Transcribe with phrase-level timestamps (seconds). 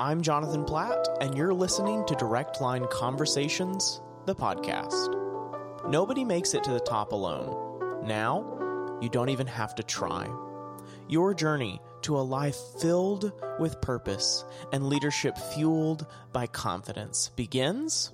[0.00, 5.88] I'm Jonathon Platt, and you're listening to Direct Line Conversations, the podcast.
[5.90, 8.06] Nobody makes it to the top alone.
[8.06, 10.28] Now, you don't even have to try.
[11.08, 18.12] Your journey to a life filled with purpose and leadership fueled by confidence begins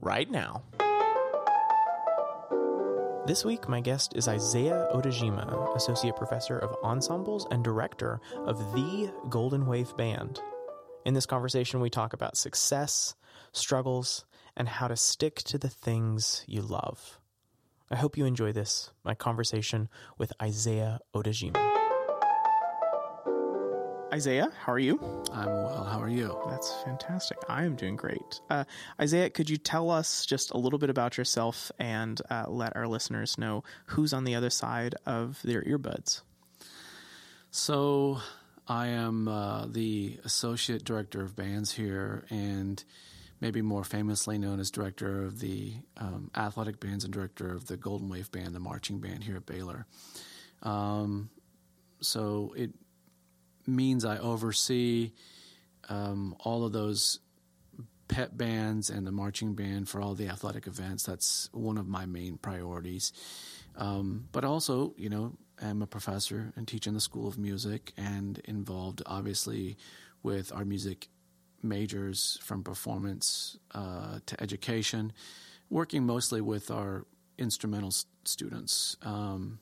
[0.00, 0.62] right now.
[3.26, 9.12] This week, my guest is Isaiah Odajima, Associate Professor of Ensembles and Director of the
[9.28, 10.40] Golden Wave Band.
[11.04, 13.14] In this conversation, we talk about success,
[13.52, 14.24] struggles,
[14.56, 17.20] and how to stick to the things you love.
[17.90, 21.60] I hope you enjoy this, my conversation with Isaiah Odajima.
[24.14, 24.98] Isaiah, how are you?
[25.30, 25.84] I'm well.
[25.84, 26.40] How are you?
[26.48, 27.36] That's fantastic.
[27.50, 28.40] I am doing great.
[28.48, 28.64] Uh,
[28.98, 32.86] Isaiah, could you tell us just a little bit about yourself and uh, let our
[32.86, 36.22] listeners know who's on the other side of their earbuds?
[37.50, 38.20] So,
[38.66, 42.82] I am uh, the associate director of bands here, and
[43.40, 47.76] maybe more famously known as director of the um, athletic bands and director of the
[47.76, 49.86] Golden Wave Band, the marching band here at Baylor.
[50.62, 51.28] Um,
[52.00, 52.70] so it
[53.66, 55.12] means I oversee
[55.88, 57.20] um, all of those
[58.08, 61.04] pep bands and the marching band for all the athletic events.
[61.04, 63.12] That's one of my main priorities.
[63.76, 65.32] Um, but also, you know,
[65.64, 69.76] I'm a professor and teach in the School of Music and involved, obviously,
[70.22, 71.08] with our music
[71.62, 75.12] majors from performance uh, to education,
[75.70, 77.06] working mostly with our
[77.38, 77.92] instrumental
[78.24, 78.96] students.
[79.02, 79.58] Um,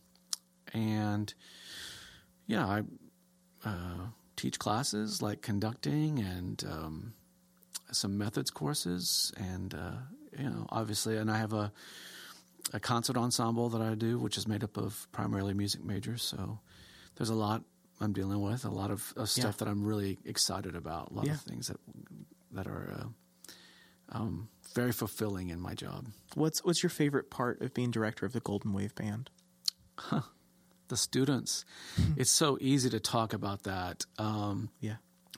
[0.74, 1.32] and
[2.46, 2.82] yeah, I
[3.64, 4.06] uh,
[4.36, 7.14] teach classes like conducting and um,
[7.92, 9.92] some methods courses, and uh,
[10.38, 11.72] you know, obviously, and I have a
[12.72, 16.22] a concert ensemble that I do, which is made up of primarily music majors.
[16.22, 16.58] So
[17.16, 17.62] there's a lot
[18.00, 19.64] I'm dealing with, a lot of, of stuff Yeah.
[19.64, 21.32] that I'm really excited about, a lot Yeah.
[21.34, 21.78] of things that
[22.52, 26.06] that are uh, um, very fulfilling in my job.
[26.34, 29.30] What's what's your favorite part of being director of the Golden Wave Band?
[30.88, 31.64] The students,
[32.16, 34.04] it's so easy to talk about that.
[34.18, 34.96] Um, Yeah,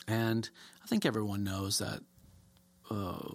[0.09, 0.49] And
[0.83, 2.01] I think everyone knows that
[2.91, 3.35] uh,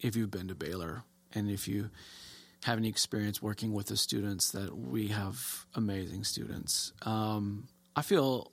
[0.00, 1.90] if you've been to Baylor and if you
[2.64, 6.92] have any experience working with the students, that we have amazing students.
[7.02, 8.52] Um, I feel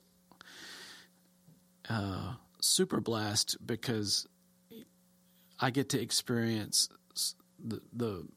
[1.90, 4.28] uh, super blessed because
[5.59, 6.90] I get to experience
[7.59, 8.28] the the,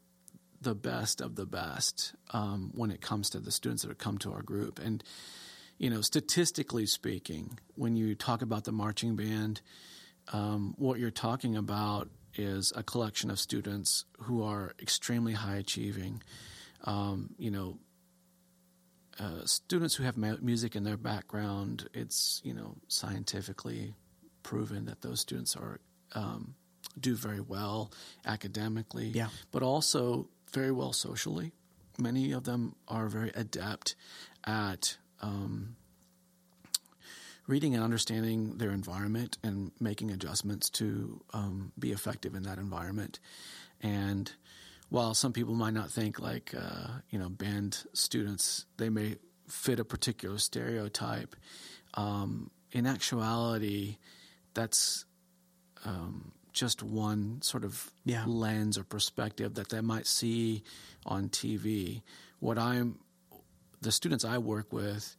[0.60, 4.18] the best of the best um, when it comes to the students that have come
[4.18, 5.02] to our group and
[5.80, 9.62] you know, statistically speaking, when you talk about the marching band,
[10.30, 16.22] um, what you're talking about is a collection of students who are extremely high achieving.
[16.84, 17.78] Um, you know,
[19.18, 21.88] uh, students who have mu- music in their background.
[21.92, 23.94] It's you know scientifically
[24.42, 25.80] proven that those students are
[26.14, 26.54] um,
[26.98, 27.92] do very well
[28.24, 29.28] academically, Yeah.
[29.52, 31.52] but also very well socially.
[31.98, 33.94] Many of them are very adept
[34.44, 35.76] at um,
[37.50, 43.18] reading and understanding their environment and making adjustments to um, be effective in that environment.
[43.82, 44.30] And
[44.88, 49.16] while some people might not think like uh, you know band students, they may
[49.48, 51.34] fit a particular stereotype.
[51.94, 53.96] Um, in actuality,
[54.54, 55.04] that's
[55.84, 58.24] um, just one sort of Yeah.
[58.26, 60.62] lens or perspective that they might see
[61.04, 62.02] on TV.
[62.38, 62.98] What I'm
[63.82, 65.16] the students I work with,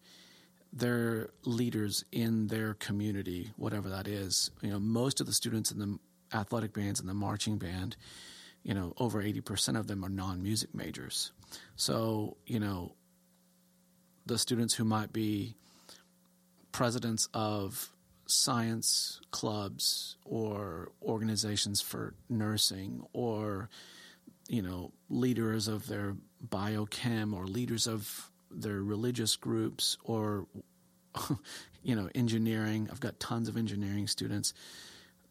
[0.73, 4.51] they're leaders in their community, whatever that is.
[4.61, 5.99] You know, most of the students in the
[6.33, 7.97] athletic bands and the marching band,
[8.63, 11.31] you know, over 80% of them are non-music majors.
[11.75, 12.95] So, you know,
[14.25, 15.55] the students who might be
[16.71, 17.91] presidents of
[18.27, 23.69] science clubs or organizations for nursing or
[24.47, 26.15] you know leaders of their
[26.47, 30.47] biochem or leaders of their religious groups or
[31.83, 32.89] you know engineering.
[32.91, 34.53] I've got tons of engineering students.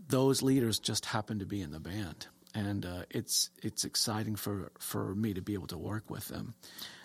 [0.09, 2.27] Those leaders just happen to be in the band.
[2.55, 6.55] And uh, it's it's exciting for for me to be able to work with them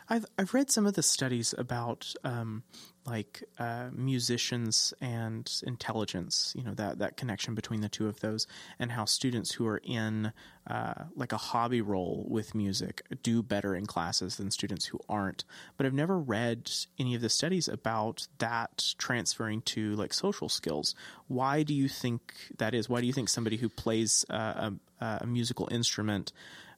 [0.08, 2.64] I've I've read some of the studies about um,
[3.06, 6.54] like uh, musicians and intelligence.
[6.56, 8.46] You know that that connection between the two of those,
[8.78, 10.32] and how students who are in
[10.68, 15.44] uh, like a hobby role with music do better in classes than students who aren't.
[15.78, 20.94] But I've never read any of the studies about that transferring to like social skills.
[21.28, 22.88] Why do you think that is?
[22.88, 24.72] Why do you think somebody who plays uh,
[25.02, 26.32] a, a musical instrument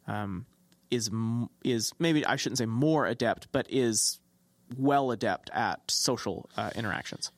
[0.07, 0.45] um,
[0.92, 1.10] is
[1.63, 4.19] is maybe I shouldn't say more adept, but is
[4.75, 7.31] well adept at social uh, interactions.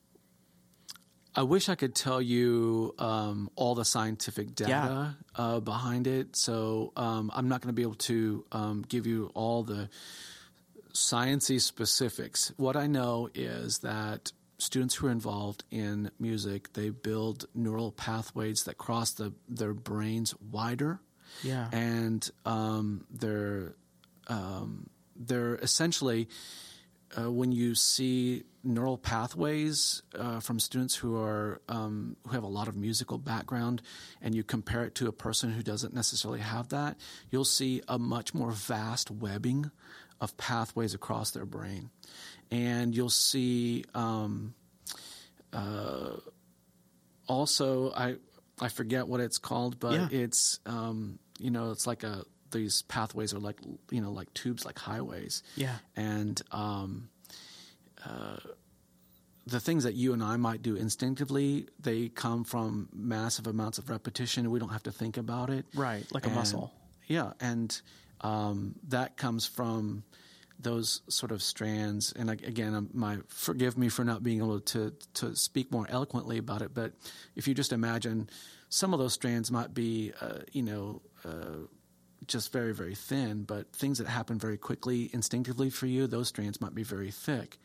[1.35, 6.35] I wish I could tell you um, all the scientific data uh, behind it.
[6.35, 9.89] So um, I'm not going to be able to um, give you all the
[10.93, 12.51] sciencey specifics.
[12.57, 18.63] What I know is that students who are involved in music they build neural pathways
[18.63, 20.99] that cross the, their brains wider.
[21.43, 21.69] Yeah.
[21.71, 23.75] and um, they're
[24.27, 26.27] um, they're essentially
[27.17, 32.47] uh, when you see neural pathways uh, from students who are um, who have a
[32.47, 33.81] lot of musical background,
[34.21, 36.97] and you compare it to a person who doesn't necessarily have that,
[37.31, 39.71] you'll see a much more vast webbing
[40.21, 41.89] of pathways across their brain,
[42.51, 43.83] and you'll see.
[43.95, 44.53] Um,
[45.51, 46.17] uh,
[47.27, 48.15] also, I
[48.61, 50.07] I forget what it's called, but Yeah.
[50.11, 53.57] it's um, you know it's like a these pathways are like
[53.91, 55.75] you know like tubes like highways Yeah.
[55.95, 57.09] and um,
[58.05, 58.37] uh,
[59.45, 63.89] the things that you and I might do instinctively they come from massive amounts of
[63.89, 66.05] repetition we don't have to think about it Right.
[66.11, 66.71] Like a muscle.
[67.07, 67.79] yeah and
[68.21, 70.03] um, that comes from
[70.59, 72.13] those sort of strands.
[72.13, 76.37] And again um, my forgive me for not being able to to speak more eloquently
[76.37, 76.93] about it but
[77.35, 78.29] if you just imagine
[78.69, 81.65] some of those strands might be uh, you know uh,
[82.27, 86.61] just very very thin but things that happen very quickly instinctively for you those strands
[86.61, 87.57] might be very thick.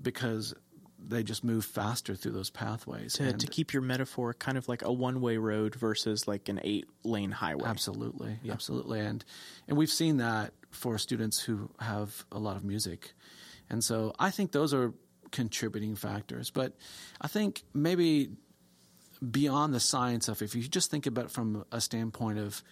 [0.00, 0.54] Because
[1.00, 4.68] they just move faster through those pathways To, And- to keep your metaphor kind of
[4.68, 7.68] like a one way road versus like an eight lane highway.
[7.68, 9.24] Absolutely, absolutely, and
[9.68, 13.12] and we've seen that for students who have a lot of music,
[13.70, 14.92] and so I think those are
[15.30, 16.50] contributing factors.
[16.50, 16.74] But
[17.20, 18.30] I think maybe
[19.30, 22.62] beyond the science of, if you just think about it from a standpoint of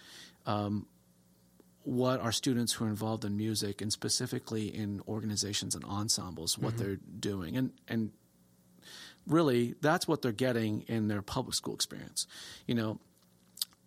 [0.45, 0.85] um,
[1.87, 6.77] what our students who are involved in music and specifically in organizations and ensembles, what
[6.77, 8.11] they're doing, and and
[9.25, 12.27] really that's what they're getting in their public school experience.
[12.65, 12.99] You know,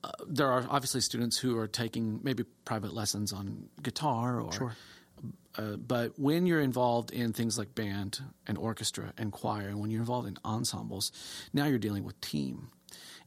[0.03, 4.77] uh, there are obviously students who are taking maybe private lessons on guitar or Sure.
[5.59, 9.91] uh, but when you're involved in things like band and orchestra and choir, and when
[9.91, 11.13] you're involved in ensembles,
[11.53, 12.71] now you're dealing with team.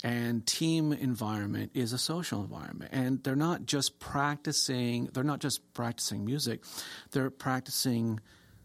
[0.03, 2.91] And team environment is a social environment.
[2.93, 6.63] And they're not just practicing, they're not just practicing music,
[7.11, 8.19] they're practicing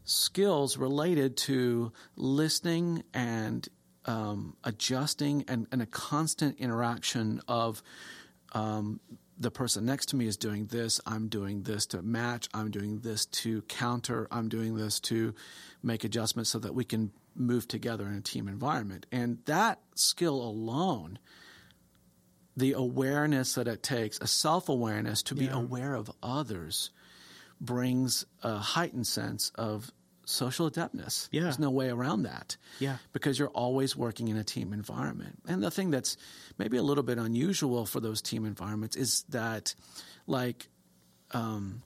[0.05, 3.69] skills related to listening and
[4.07, 7.83] um, adjusting and, and a constant interaction of
[8.53, 9.01] um,
[9.39, 13.01] the person next to me is doing this, I'm doing this to match, I'm doing
[13.01, 15.35] this to counter, I'm doing this to
[15.83, 19.07] make adjustments so that we can move together in a team environment.
[19.13, 21.19] And that skill alone,
[22.57, 25.57] the awareness that it takes, a self awareness to be Yeah.
[25.59, 26.91] aware of others,
[27.61, 29.91] brings a heightened sense of
[30.25, 31.29] social adeptness.
[31.33, 31.43] Yeah.
[31.45, 32.99] There's no way around that Yeah.
[33.13, 35.41] because you're always working in a team environment.
[35.47, 36.17] And the thing that's
[36.59, 39.75] maybe a little bit unusual for those team environments is that,
[40.27, 40.69] like,
[41.31, 41.83] um,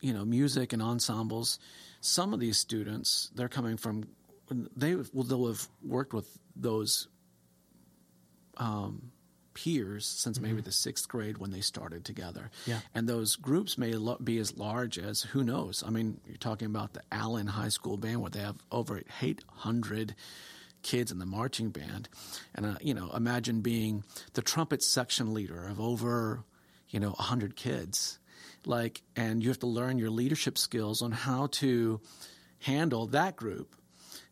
[0.00, 1.58] you know, music and ensembles,
[2.02, 4.04] some of these students, they're coming from,
[4.76, 7.08] they will they'll have worked with those
[8.58, 9.12] um,
[9.54, 12.50] peers since maybe the sixth grade when they started together.
[12.66, 12.80] Yeah.
[12.94, 15.82] And those groups may lo- be as large as who knows.
[15.86, 20.14] I mean, you're talking about the Allen High School Band where they have over 800
[20.82, 22.08] kids in the marching band,
[22.56, 26.44] and uh, you know, imagine being the trumpet section leader of over,
[26.88, 28.18] you know, 100 kids.
[28.66, 32.00] Like, and you have to learn your leadership skills on how to
[32.60, 33.74] handle that group.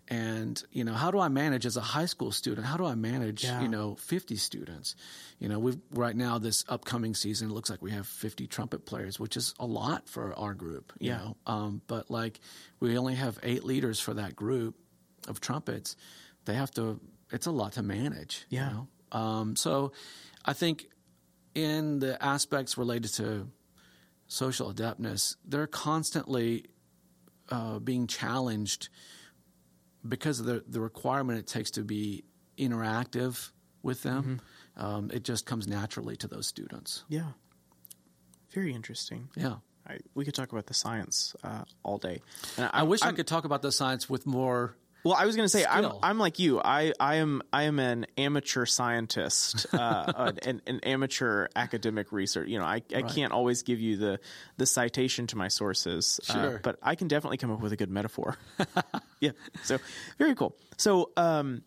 [0.08, 2.66] And you know, how do I manage as a high school student?
[2.66, 3.60] How do I manage, Yeah.
[3.62, 4.96] you know, 50 students?
[5.38, 8.86] You know, we've right now this upcoming season it looks like we have 50 trumpet
[8.86, 10.92] players, which is a lot for our group.
[10.98, 11.18] You Yeah.
[11.18, 12.40] know, um, but like
[12.80, 14.74] we only have eight leaders for that group
[15.28, 15.94] of trumpets.
[16.44, 17.00] They have to.
[17.30, 18.46] It's a lot to manage.
[18.48, 18.68] Yeah.
[18.68, 18.88] You know?
[19.18, 19.92] um, so,
[20.44, 20.88] I think
[21.54, 23.48] in the aspects related to
[24.30, 26.66] social adeptness, they're constantly
[27.48, 28.88] uh, being challenged
[30.08, 32.22] because of the, the requirement it takes to be
[32.56, 33.50] interactive
[33.82, 34.40] with them.
[34.76, 37.04] Um, it just comes naturally to those students.
[37.08, 37.32] Yeah.
[38.52, 39.28] Very interesting.
[39.36, 39.56] Yeah.
[39.86, 42.22] I, we could talk about the science uh, all day.
[42.56, 44.76] And I wish i I'm- could talk about the science with more.
[45.04, 46.60] Well, I was going to say I'm I'm like you.
[46.60, 52.48] I, I am I am an amateur scientist, uh, an, an amateur academic research.
[52.48, 54.20] You know, I, I can't always give you the
[54.58, 57.90] the citation to my sources, uh, but I can definitely come up with a good
[57.90, 58.36] metaphor.
[59.20, 59.30] yeah.
[59.64, 59.78] So
[60.18, 60.54] very cool.
[60.76, 61.62] So um,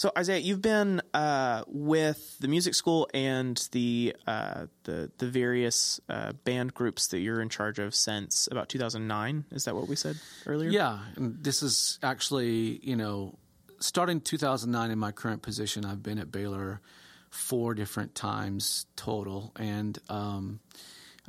[0.00, 6.00] so Isaiah, you've been uh, with the music school and the uh, the the various
[6.08, 9.44] uh, band groups that you're in charge of since about 2009.
[9.50, 10.16] Is that what we said
[10.46, 10.70] earlier?
[10.70, 13.38] Yeah, and this is actually you know
[13.80, 16.80] starting 2009 in my current position, I've been at Baylor
[17.28, 20.60] four different times total, and um,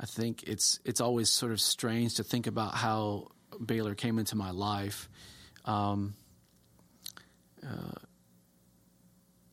[0.00, 4.34] I think it's it's always sort of strange to think about how Baylor came into
[4.34, 5.10] my life.
[5.66, 6.14] Um,
[7.62, 7.98] uh,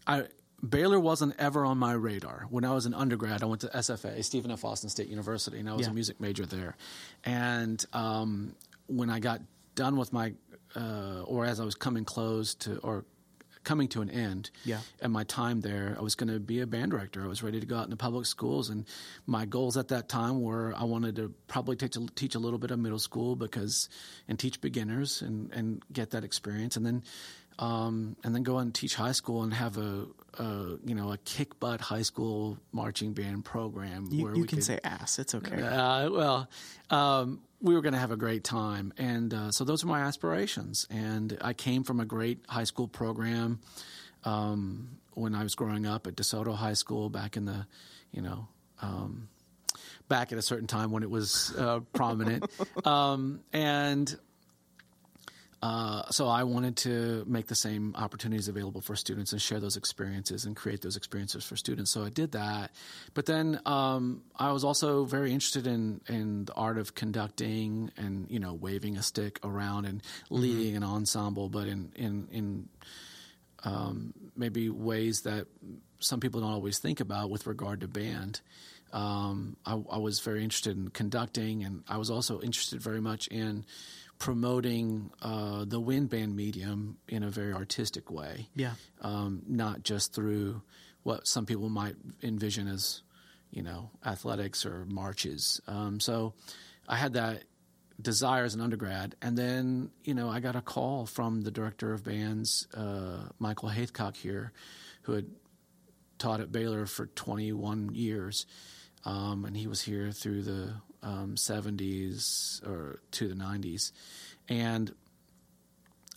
[0.07, 0.25] I
[0.67, 2.45] Baylor wasn't ever on my radar.
[2.49, 4.65] When I was an undergrad, I went to SFA, Stephen F.
[4.65, 5.91] Austin State University, and I was Yeah.
[5.91, 6.75] a music major there.
[7.23, 8.55] And um,
[8.87, 9.39] when I got
[9.75, 10.33] done with my,
[10.75, 13.05] uh, or as I was coming close to, or
[13.63, 14.81] coming to an end, Yeah.
[15.01, 17.23] at my time there, I was going to be a band director.
[17.23, 18.85] I was ready to go out into public schools, and
[19.25, 22.59] my goals at that time were I wanted to probably teach a, teach a little
[22.59, 23.87] bit of middle school because,
[24.27, 27.03] and teach beginners and and get that experience, and then.
[27.59, 31.17] Um, and then go and teach high school and have a, a you know a
[31.17, 35.19] kick butt high school marching band program You, where you we can could, say ass.
[35.19, 35.61] It's okay.
[35.61, 36.49] uh, well,
[36.89, 39.99] um, we were going to have a great time, and uh, so those are my
[39.99, 40.87] aspirations.
[40.89, 43.59] And I came from a great high school program
[44.23, 47.67] um, when I was growing up at DeSoto High School back in the,
[48.11, 48.47] you know.
[48.81, 49.27] Um,
[50.07, 52.49] back at a certain time when it was uh, prominent,
[52.85, 54.17] um, and
[55.61, 59.75] uh, so I wanted to make the same opportunities available for students and share those
[59.75, 61.91] experiences and create those experiences for students.
[61.91, 62.71] So I did that.
[63.13, 68.29] But then um, I was also very interested in in the art of conducting and
[68.29, 72.69] you know waving a stick around and leading an ensemble, but in in in
[73.65, 75.47] um, maybe ways that
[75.99, 78.39] some people don't always think about with regard to band.
[78.93, 83.27] Um, I, I was very interested in conducting, and I was also interested very much
[83.27, 83.65] in
[84.19, 88.49] promoting uh, the wind band medium in a very artistic way.
[88.55, 88.73] Yeah.
[89.01, 90.61] Um, not just through
[91.03, 93.01] what some people might envision as,
[93.49, 95.61] you know, athletics or marches.
[95.67, 96.33] Um, so
[96.87, 97.43] I had that
[98.01, 101.93] desire as an undergrad, and then you know I got a call from the director
[101.93, 104.51] of bands, uh, Michael Haithcock here,
[105.03, 105.27] who had
[106.17, 108.45] taught at Baylor for 21 years,
[109.05, 110.73] um, and he was here through the
[111.03, 113.91] um, 70s or to the 90s,
[114.47, 114.93] and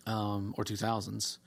[0.06, 1.38] um, or 2000s.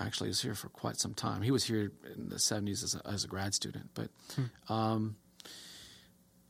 [0.00, 1.42] Actually, he was here for quite some time.
[1.42, 4.10] He was here in the 70s as a, as a grad student, but.
[4.68, 5.16] Um,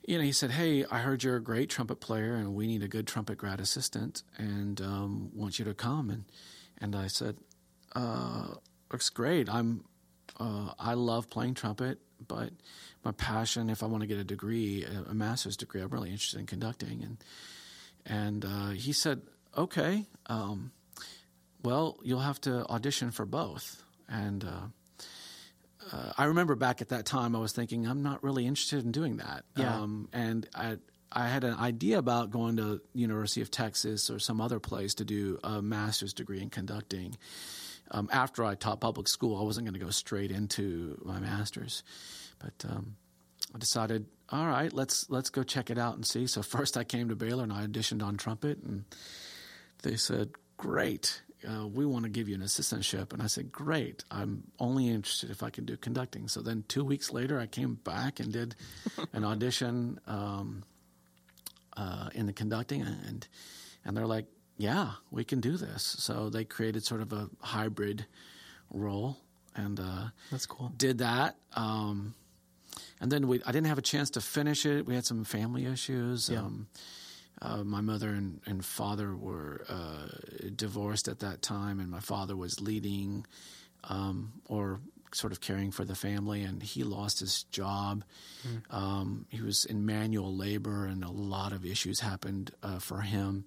[0.09, 2.83] you know, he said, "Hey, I heard you're a great trumpet player, and we need
[2.83, 6.25] a good trumpet grad assistant, and um, want you to come." And
[6.78, 7.37] and I said,
[7.95, 8.54] uh,
[8.90, 9.50] "Looks great.
[9.50, 9.85] I'm
[10.40, 12.52] uh, I love playing trumpet, but
[13.08, 16.40] my passion, if I want to get a degree, a, master's degree, I'm really interested
[16.40, 17.16] in conducting." And
[18.04, 19.22] and uh, he said,
[19.56, 20.72] "Okay, um,
[21.62, 25.06] well, you'll have to audition for both." And uh,
[25.92, 28.92] uh, I remember back at that time, I was thinking, I'm not really interested in
[28.92, 29.44] doing that.
[29.56, 29.74] Yeah.
[29.74, 30.78] Um, and I,
[31.10, 35.04] I had an idea about going to University of Texas or some other place to
[35.04, 37.16] do a master's degree in conducting.
[37.90, 41.83] Um, after I taught public school, I wasn't going to go straight into my master's,
[42.38, 42.97] but um,
[43.54, 46.26] I decided, all right, let's let's go check it out and see.
[46.26, 48.85] So first, I came to Baylor and I auditioned on trumpet, and
[49.83, 54.04] they said, "Great, uh, we want to give you an assistantship." And I said, "Great,
[54.11, 57.75] I'm only interested if I can do conducting." So then, two weeks later, I came
[57.75, 58.54] back and did
[59.14, 60.62] an audition um,
[61.75, 63.26] uh, in the conducting, and
[63.85, 64.26] and they're like,
[64.58, 68.04] "Yeah, we can do this." So they created sort of a hybrid
[68.70, 69.16] role,
[69.56, 70.72] and uh, That's cool.
[70.76, 71.36] did that.
[71.54, 72.14] Um,
[73.00, 74.84] and then we, I didn't have a chance to finish it.
[74.86, 76.28] We had some family issues.
[76.28, 76.40] Yeah.
[76.40, 76.68] Um,
[77.40, 80.08] uh, my mother and, and father were uh,
[80.56, 83.24] divorced at that time, and my father was leading
[83.84, 84.80] um, or
[85.12, 88.04] sort of caring for the family, and he lost his job.
[88.70, 93.44] Um, he was in manual labor, and a lot of issues happened uh, for him.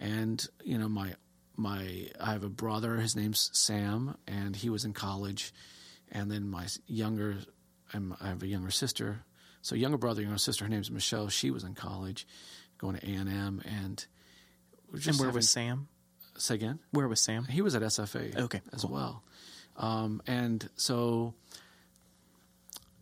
[0.00, 1.14] And you know, my
[1.56, 2.96] my I have a brother.
[2.96, 5.52] His name's Sam, and he was in college.
[6.12, 7.38] And then my younger,
[7.92, 9.24] I have a younger sister.
[9.62, 10.64] So younger brother, younger sister.
[10.64, 11.28] Her name's Michelle.
[11.28, 12.26] She was in college,
[12.78, 14.06] going to A and M, and
[14.86, 15.88] we were just And where having- was Sam?
[16.38, 16.78] say again?
[16.90, 17.44] Where was Sam?
[17.46, 18.90] He was at SFA Okay, as cool.
[18.90, 19.24] well.
[19.76, 21.34] Um, and so,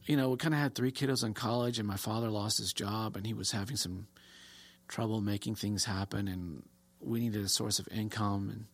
[0.07, 2.73] you know, we kind of had three kiddos in college, and my father lost his
[2.73, 4.07] job, and he was having some
[4.89, 6.63] trouble making things happen, and
[7.01, 8.67] we needed a source of income, and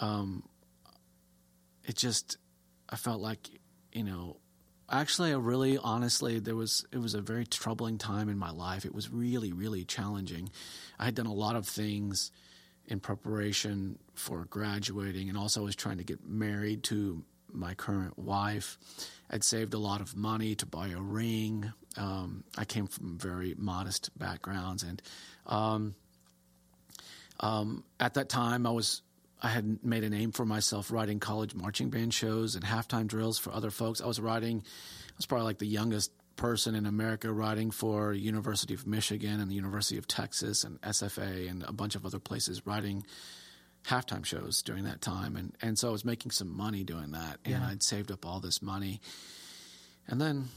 [0.00, 0.42] um,
[1.84, 2.36] it just,
[2.88, 3.48] I felt like,
[3.92, 4.38] you know,
[4.90, 8.84] actually, I really, honestly, there was it was a very troubling time in my life.
[8.84, 10.50] It was really, really challenging.
[10.98, 12.30] I had done a lot of things
[12.92, 18.78] in preparation for graduating, and also was trying to get married to my current wife.
[19.30, 21.72] I'd saved a lot of money to buy a ring.
[21.96, 25.00] Um, I came from very modest backgrounds, and
[25.46, 25.94] um,
[27.40, 29.00] um, at that time, I was
[29.42, 33.38] I had made a name for myself writing college marching band shows and halftime drills
[33.38, 34.00] for other folks.
[34.00, 38.74] I was writing, I was probably like the youngest person in America writing for University
[38.74, 42.66] of Michigan and the University of Texas and SFA and a bunch of other places
[42.66, 43.04] writing
[43.84, 45.36] halftime shows during that time.
[45.36, 47.38] And, and so I was making some money doing that.
[47.44, 47.66] And Yeah.
[47.68, 49.00] I'd saved up all this money.
[50.08, 50.48] And then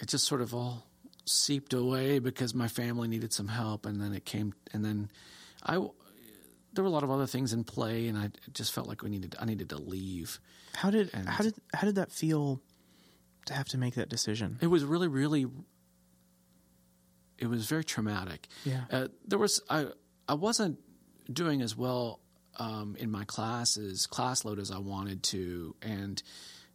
[0.00, 0.86] it just sort of all
[1.26, 3.86] seeped away because my family needed some help.
[3.86, 5.10] And then it came, and then
[5.62, 5.74] I,
[6.72, 9.08] there were a lot of other things in play, and I just felt like we
[9.10, 10.38] needed, I needed to leave.
[10.74, 12.60] How did And- how did how did that feel
[13.46, 14.58] to have to make that decision?
[14.60, 15.46] It was really, really,
[17.38, 18.48] it was very traumatic.
[18.64, 18.84] Yeah.
[18.90, 19.86] Uh, there was I
[20.28, 20.78] I wasn't
[21.32, 22.20] doing as well
[22.56, 26.22] um, in my classes class load as I wanted to, and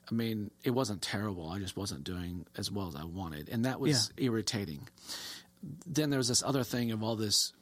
[0.09, 1.49] I mean it wasn't terrible.
[1.49, 4.87] I just wasn't doing as well as I wanted, and that was irritating.
[5.85, 7.53] Then there was this other thing of all this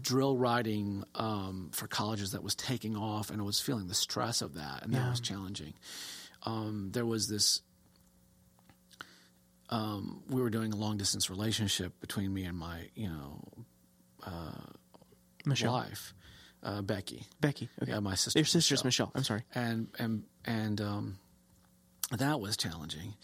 [0.00, 4.42] drill writing um, for colleges that was taking off, and I was feeling the stress
[4.42, 5.74] of that, and that was challenging.
[6.44, 7.62] Um, there was this
[9.70, 13.40] um, we were doing a long distance relationship between me and my you know
[15.44, 16.14] Michelle, wife
[16.62, 17.24] uh, Becky.
[17.40, 18.38] Becky, okay, Yeah, my sister.
[18.38, 19.10] your sister's Michelle.
[19.14, 19.44] I'm sorry.
[19.54, 21.18] and and and um,
[22.10, 23.14] that was challenging.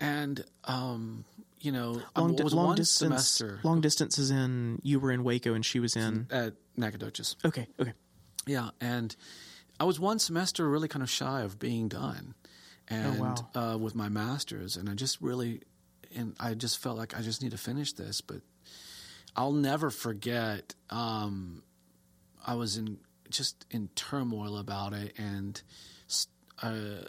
[0.00, 1.24] And um,
[1.60, 2.98] you know, Long, di- was long one distance.
[3.28, 4.80] semester Long distance is in.
[4.82, 6.26] You were in Waco and she was in.
[6.30, 7.36] at Nacogdoches.
[7.44, 7.92] Okay, okay.
[8.46, 9.14] Yeah, and
[9.78, 12.34] I was one semester really kind of shy of being done,
[12.88, 13.48] and wow.
[13.54, 15.62] uh, with my masters, and I just really,
[16.14, 18.20] and I just felt like I just need to finish this.
[18.20, 18.40] But
[19.36, 20.74] I'll never forget.
[20.90, 21.62] Um,
[22.46, 22.98] I was in
[23.30, 25.60] just in turmoil about it, and
[26.62, 27.08] uh,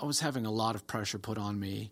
[0.00, 1.90] I was having a lot of pressure put on me.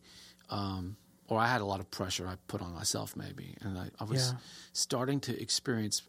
[0.50, 0.96] Um,
[1.28, 4.04] or I had a lot of pressure I put on myself, maybe, and I, I
[4.04, 4.38] was Yeah.
[4.73, 6.02] starting to experience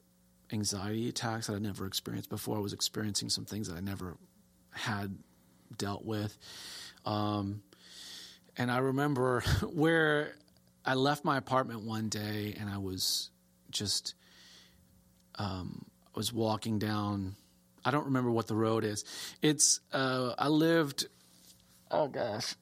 [0.53, 2.57] anxiety attacks that I never experienced before.
[2.57, 4.17] I was experiencing some things that I never
[4.71, 5.17] had
[5.75, 6.37] dealt with.
[7.07, 7.61] Um,
[8.57, 9.41] and I remember
[9.73, 10.35] where
[10.85, 13.29] I left my apartment one day and I was
[13.71, 14.13] just,
[15.35, 17.35] um, I was walking down,
[17.85, 19.05] I don't remember what the road is.
[19.41, 21.07] It's, uh, I lived,
[21.91, 22.55] oh gosh.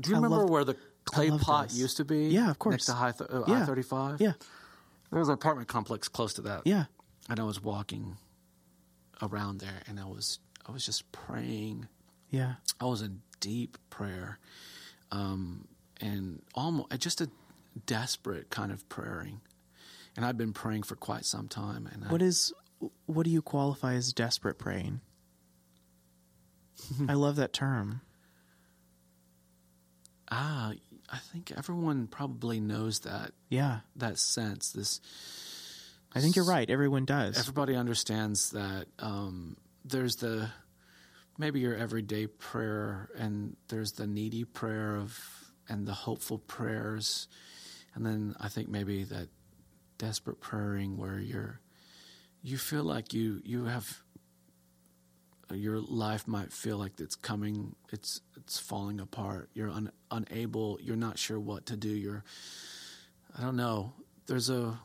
[0.00, 1.78] Do you I remember love- where the clay pot this.
[1.78, 2.28] used to be?
[2.28, 2.72] Yeah, of course.
[2.74, 3.62] Next to high th- uh, Yeah.
[3.62, 4.20] I-35?
[4.20, 4.32] Yeah,
[5.10, 6.62] There was an apartment complex close to that.
[6.66, 6.84] yeah.
[7.30, 8.16] And I was walking
[9.22, 11.88] around there and I was I was just praying.
[12.30, 12.54] Yeah.
[12.80, 14.38] I was in deep prayer.
[15.10, 15.66] Um,
[16.00, 17.30] and almost just a
[17.86, 19.40] desperate kind of praying.
[20.16, 22.52] And I've been praying for quite some time and I, What is
[23.06, 25.00] what do you qualify as desperate praying?
[27.08, 28.00] I love that term.
[30.30, 30.72] ah
[31.10, 33.80] I think everyone probably knows that Yeah.
[33.96, 35.00] that sense this
[36.14, 36.68] I think you're right.
[36.68, 37.38] Everyone does.
[37.38, 40.48] everybody understands that um, there's the
[41.38, 45.18] maybe your everyday prayer and there's the needy prayer of
[45.68, 47.28] and the hopeful prayers.
[47.94, 49.28] And then i think maybe that
[49.98, 51.60] desperate praying where you're
[52.42, 54.02] you feel like you you have
[55.52, 59.48] your life might feel like it's coming it's it's falling apart.
[59.54, 61.88] You're un, unable you're not sure what to do.
[61.88, 62.24] You're
[63.36, 63.92] i don't know.
[64.26, 64.78] There's a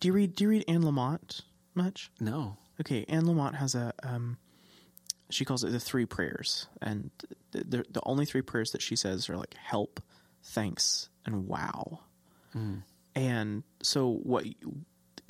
[0.00, 1.42] do you read do you read Anne Lamott
[1.74, 2.10] much?
[2.20, 2.56] no.
[2.80, 4.38] Okay, Anne Lamott has a um
[5.30, 7.10] she calls it the three prayers and
[7.52, 10.00] the, the only three prayers that she says are like help,
[10.42, 12.00] thanks, and wow.
[13.14, 14.44] And so what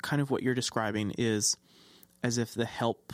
[0.01, 1.57] kind of what you're describing is
[2.23, 3.13] as if the help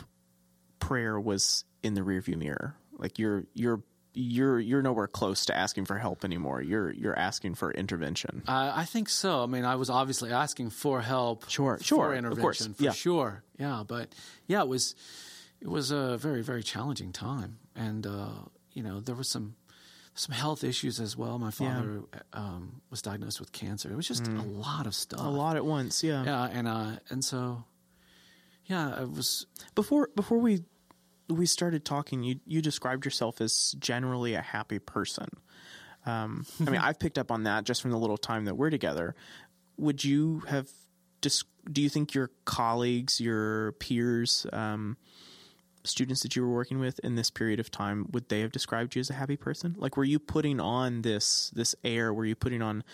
[0.78, 2.76] prayer was in the rearview mirror.
[2.98, 3.82] Like you're you're
[4.14, 6.62] you're you're nowhere close to asking for help anymore.
[6.62, 8.42] You're you're asking for intervention.
[8.48, 9.42] Uh, I think so.
[9.42, 12.82] I mean, I was obviously asking for help, Sure, for sure, of intervention, course, for
[12.82, 12.92] yeah.
[12.92, 13.82] sure, yeah.
[13.86, 14.14] But
[14.46, 14.94] yeah, it was
[15.66, 18.28] it was a very very challenging time, and uh,
[18.72, 19.56] you know there was some
[20.14, 21.38] some health issues as well.
[21.38, 22.02] My father
[22.32, 23.90] um, was diagnosed with cancer.
[23.92, 25.26] It was just a lot of stuff, Mm.
[25.26, 26.24] a lot at once, yeah.
[26.24, 27.64] yeah, and uh, and so
[28.66, 30.62] yeah, it was Before before we
[31.28, 35.28] we started talking, you you described yourself as generally a happy person.
[36.06, 38.70] Um, I mean, I've picked up on that just from the little time that we're
[38.70, 39.16] together.
[39.78, 40.70] Would you have?
[41.20, 44.96] Dis- do you think your colleagues, your peers, um,
[45.88, 48.94] students that you were working with in this period of time, would they have described
[48.94, 49.74] you as a happy person?
[49.78, 52.12] Like, were you putting on this this air?
[52.12, 52.84] Were you putting on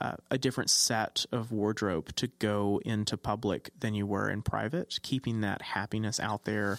[0.00, 4.98] uh, a different set of wardrobe to go into public than you were in private,
[5.02, 6.78] keeping that happiness out there?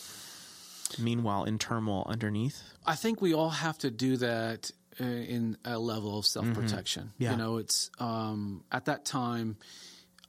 [0.99, 2.62] Meanwhile, in turmoil underneath.
[2.86, 7.03] I think we all have to do that uh, in a level of self protection.
[7.03, 7.23] Mm-hmm.
[7.23, 7.31] Yeah.
[7.31, 9.57] You know, it's um, at that time.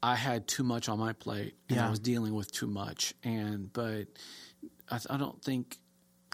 [0.05, 1.87] I had too much on my plate and Yeah.
[1.87, 3.15] I was dealing with too much.
[3.23, 4.07] And but
[4.93, 5.79] I, I don't think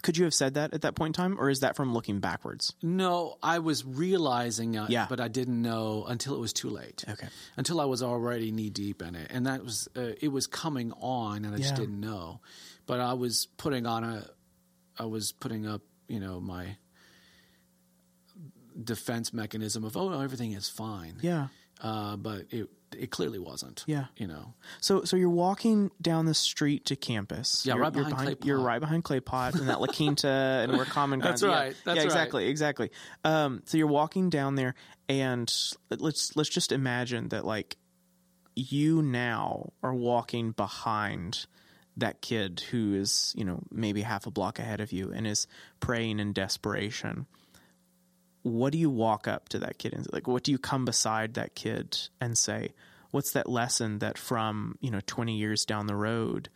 [0.03, 2.19] Could you have said that at that point in time, or is that from looking
[2.19, 2.73] backwards?
[2.81, 5.07] no, I was realizing it, Yeah.
[5.09, 7.03] but I didn't know until it was too late.
[7.09, 7.27] Okay.
[7.57, 10.91] Until I was already knee deep in it, and that was uh, it was coming
[11.01, 12.39] on, and I just didn't know.
[12.85, 14.25] But I was putting on a,
[14.97, 16.77] I was putting up, you know, my
[18.81, 21.17] defense mechanism of oh everything is fine.
[21.21, 21.47] Yeah.
[21.81, 23.83] Uh, but it it clearly wasn't.
[23.87, 24.05] Yeah.
[24.17, 24.53] You know.
[24.81, 27.65] So, so you're walking down the street to campus.
[27.65, 30.27] Yeah, you're, right you're behind Clay You're right behind Clay Pot and that La Quinta
[30.63, 31.59] and where Common That's Ground- yeah.
[31.59, 32.05] right, that's yeah, right.
[32.05, 32.91] exactly, exactly.
[33.23, 34.75] Um, so you're walking down there,
[35.07, 35.53] and
[35.89, 37.77] let's let's just imagine that like
[38.55, 41.45] you now are walking behind
[41.97, 45.47] that kid who is you know maybe half a block ahead of you and is
[45.79, 47.25] praying in desperation
[48.49, 51.35] what do you walk up to that kid and like what do you come beside
[51.35, 52.73] that kid and say?
[53.11, 56.49] What's that lesson that from you know 20 years down the road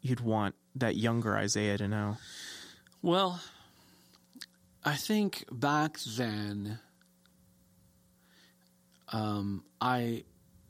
[0.00, 2.16] you'd want that younger isaiah to know?
[3.02, 3.40] Well,
[4.84, 6.78] I think back then,
[9.12, 10.24] um, I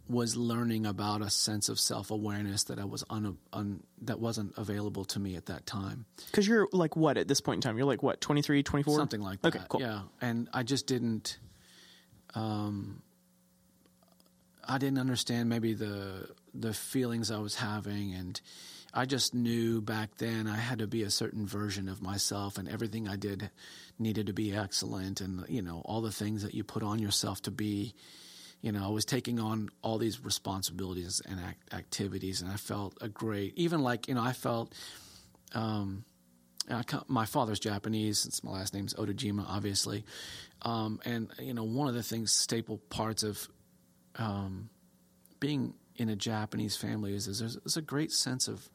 [0.08, 4.54] was learning about a sense of self awareness that I was un, un, that wasn't
[4.56, 6.06] available to me at that time.
[6.26, 9.20] because you're like what at this point in time you're like what 23 24 Something
[9.20, 9.54] like that.
[9.54, 9.80] Okay, cool.
[9.80, 11.38] Yeah, and I just didn't.
[12.34, 13.02] Um,
[14.68, 18.40] I didn't understand maybe the the feelings I was having, and
[18.94, 22.68] I just knew back then I had to be a certain version of myself, and
[22.68, 23.50] everything I did
[23.98, 27.42] needed to be excellent, and you know all the things that you put on yourself
[27.42, 27.94] to be.
[28.62, 32.96] You know, I was taking on all these responsibilities and act- activities, and I felt
[33.00, 34.74] a great, even like you know, I felt
[35.54, 36.04] um,
[36.70, 38.20] I co- my father's Japanese.
[38.20, 40.04] Since my last name's Odajima, obviously,
[40.62, 43.48] um, and you know one of the things staple parts of
[44.16, 44.70] um,
[45.38, 48.68] being in a Japanese family is, is there's, there's a great sense of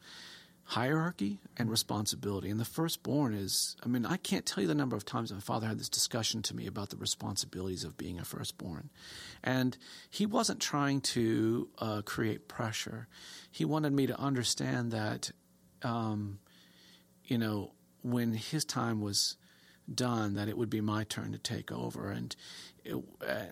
[0.64, 2.48] hierarchy and responsibility.
[2.50, 5.40] And the firstborn is, I mean, I can't tell you the number of times my
[5.40, 8.90] father had this discussion to me about the responsibilities of being a firstborn.
[9.42, 9.76] And
[10.08, 13.08] he wasn't trying to uh, create pressure.
[13.50, 15.30] He wanted me to understand that,
[15.82, 16.38] um,
[17.24, 17.72] you know,
[18.02, 19.36] when his time was
[19.92, 22.10] done, that it would be my turn to take over.
[22.10, 22.34] And,
[22.84, 22.96] it,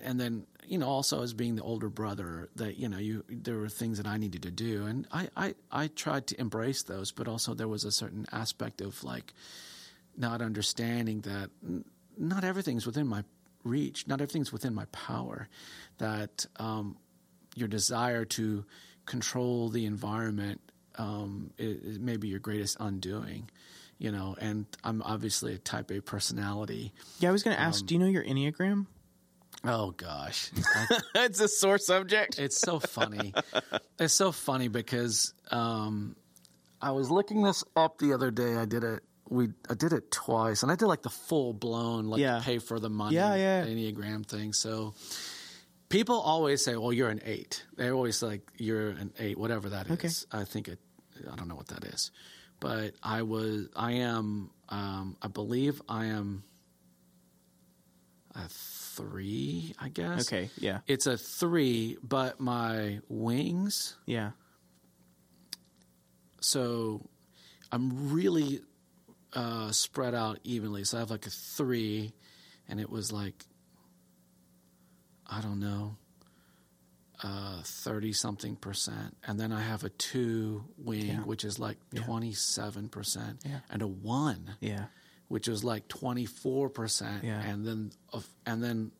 [0.02, 3.58] and then, you know, also as being the older brother, that you know, you there
[3.58, 7.12] were things that I needed to do, and I, I, I tried to embrace those,
[7.12, 9.34] but also there was a certain aspect of like
[10.16, 11.50] not understanding that
[12.16, 13.24] not everything's within my
[13.64, 15.48] reach, not everything's within my power,
[15.98, 16.96] that um,
[17.54, 18.64] your desire to
[19.06, 20.60] control the environment
[20.96, 23.48] um, is maybe your greatest undoing.
[24.00, 26.92] You know, and I'm obviously a type A personality.
[27.18, 28.86] yeah i was going to ask do you know your enneagram
[29.62, 33.34] Oh gosh, I, it's a sore subject it's so funny.
[33.98, 36.16] it's so funny because um,
[36.80, 38.56] I was looking this up the other day.
[38.56, 39.00] I did it.
[39.28, 42.40] We I did it twice, and I did like the full blown like Yeah.
[42.42, 43.66] pay for the money Yeah, yeah.
[43.66, 44.54] enneagram thing.
[44.54, 44.94] So
[45.90, 47.64] people always say, "Well, you're an eight.
[47.76, 50.40] They're always like, "You're an eight, whatever that is." Okay.
[50.40, 50.78] I think it.
[51.30, 52.10] I don't know what that is,
[52.60, 53.68] but I was.
[53.74, 54.50] I am.
[54.68, 56.44] Um, I believe I am
[58.36, 59.74] a three.
[59.80, 60.20] I guess.
[60.28, 63.96] okay yeah It's a three, but my wings.
[64.06, 64.30] yeah
[66.40, 67.08] So
[67.72, 68.60] I'm really
[69.32, 70.84] uh, spread out evenly.
[70.84, 72.12] So I have like a three,
[72.68, 73.44] and it was like,
[75.26, 75.96] I don't know,
[77.22, 81.16] Uh, thirty something percent, and then I have a two wing, Yeah.
[81.18, 83.61] which is like twenty seven percent, Yeah.
[83.70, 84.87] and a one, yeah
[85.28, 88.90] which is like twenty four percent, and then a, and then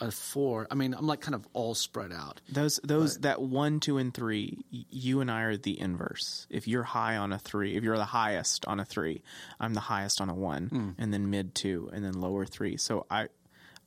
[0.00, 0.66] a four.
[0.70, 2.42] I mean, I'm like kind of all spread out.
[2.50, 4.64] Those those that one, two, and three.
[4.70, 6.46] You and I are the inverse.
[6.50, 9.22] If you're high on a three, if you're the highest on a three,
[9.58, 10.90] I'm the highest on a one, hmm.
[10.98, 12.76] and then mid two, and then lower three.
[12.76, 13.28] So I,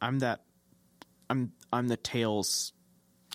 [0.02, 0.42] I'm that,
[1.30, 2.74] I'm I'm the tails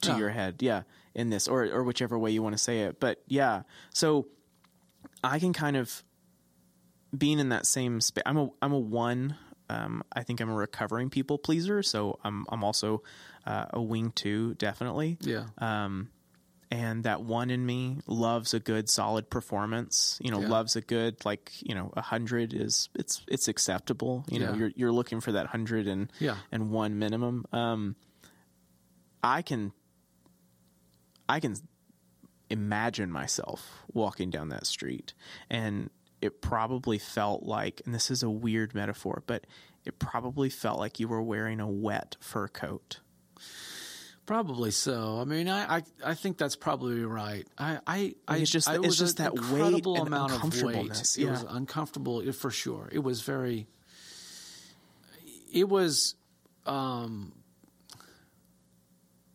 [0.03, 0.19] to Yeah.
[0.19, 0.83] your head, yeah,
[1.15, 3.01] in this or or whichever way you want to say it.
[3.01, 4.27] But yeah, so
[5.23, 6.03] I can kind of
[7.17, 8.23] being in that same space.
[8.27, 9.37] I'm a I'm a one.
[9.69, 13.03] Um, I think I'm a recovering people pleaser, so I'm I'm also
[13.47, 15.17] uh, a wing two, definitely.
[15.21, 15.47] Yeah.
[15.59, 16.11] Um,
[16.73, 20.19] And that one in me loves a good solid performance.
[20.23, 20.49] You know, Yeah.
[20.49, 24.25] loves a good like you know a hundred is it's it's acceptable.
[24.29, 26.37] You know, you're you're looking for that hundred and Yeah.
[26.53, 27.45] and one minimum.
[27.53, 27.97] Um,
[29.23, 29.73] I can
[31.31, 31.57] I can
[32.51, 35.15] imagine myself walking down that street
[35.49, 35.89] and
[36.21, 39.47] it probably felt like and this is a weird metaphor but
[39.85, 43.01] it probably felt like you were wearing a wet fur coat
[44.27, 45.19] Probably so.
[45.21, 47.45] I mean, I, I, I think that's probably right.
[47.59, 50.77] I, I, I it's just- I it's was just that weight and amount of weight.
[50.77, 52.89] uncomfortableness, It was uncomfortable for sure.
[52.93, 53.67] It was very.
[55.53, 56.15] It was,
[56.65, 57.33] um,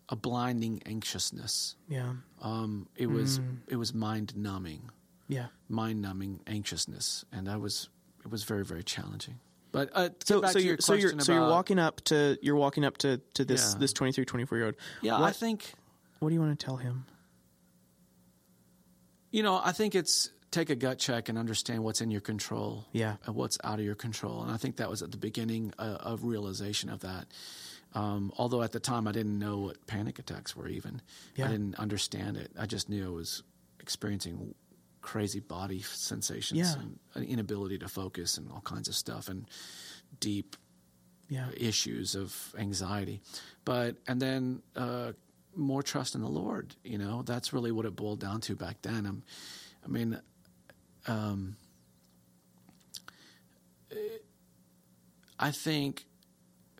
[0.10, 1.76] a blinding anxiousness.
[1.89, 2.13] Yeah.
[2.41, 3.58] Um, it was Mm.
[3.68, 4.89] it was mind numbing,
[5.28, 5.48] Yeah.
[5.70, 7.89] mind numbing anxiousness, and I was
[8.24, 9.39] it was very very challenging.
[9.72, 12.56] But uh, So so you're your so you're question so you're walking up to you're
[12.56, 13.80] walking up to to this Yeah.
[13.80, 14.76] this 23 24 year old.
[15.02, 15.74] Yeah, I think
[16.20, 17.06] what do you want to tell him?
[19.32, 22.86] you know I think it's take a gut check and understand what's in your control.
[22.94, 23.18] Yeah.
[23.26, 24.41] and what's out of your control.
[24.44, 27.28] And I think that was at the beginning uh, of realization of that.
[27.95, 31.01] Um, although at the time I didn't know what panic attacks were even.
[31.36, 31.45] Yeah.
[31.45, 32.51] I didn't understand it.
[32.60, 33.41] I just knew I was
[33.79, 34.53] experiencing
[35.01, 36.73] crazy body sensations Yeah.
[36.79, 39.47] and an inability to focus and all kinds of stuff and
[40.19, 40.55] deep
[41.29, 41.49] Yeah.
[41.55, 43.21] issues of anxiety.
[43.63, 45.13] But and then uh,
[45.55, 46.75] more trust in the Lord.
[46.84, 49.05] You know, that's really what it boiled down to back then.
[49.05, 49.23] Um,
[49.86, 50.19] I mean,
[51.08, 51.55] um,
[55.39, 56.05] I think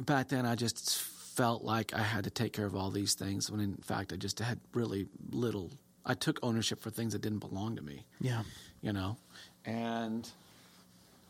[0.02, 3.50] back then I just felt like I had to take care of all these things
[3.52, 5.72] when in fact I just had really little.
[6.06, 8.44] I took ownership for things that didn't belong to me Yeah.
[8.82, 9.18] you know,
[9.66, 10.30] and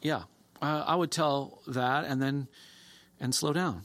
[0.01, 0.23] yeah,
[0.61, 2.47] uh, I would tell that, and then
[3.19, 3.83] and slow down,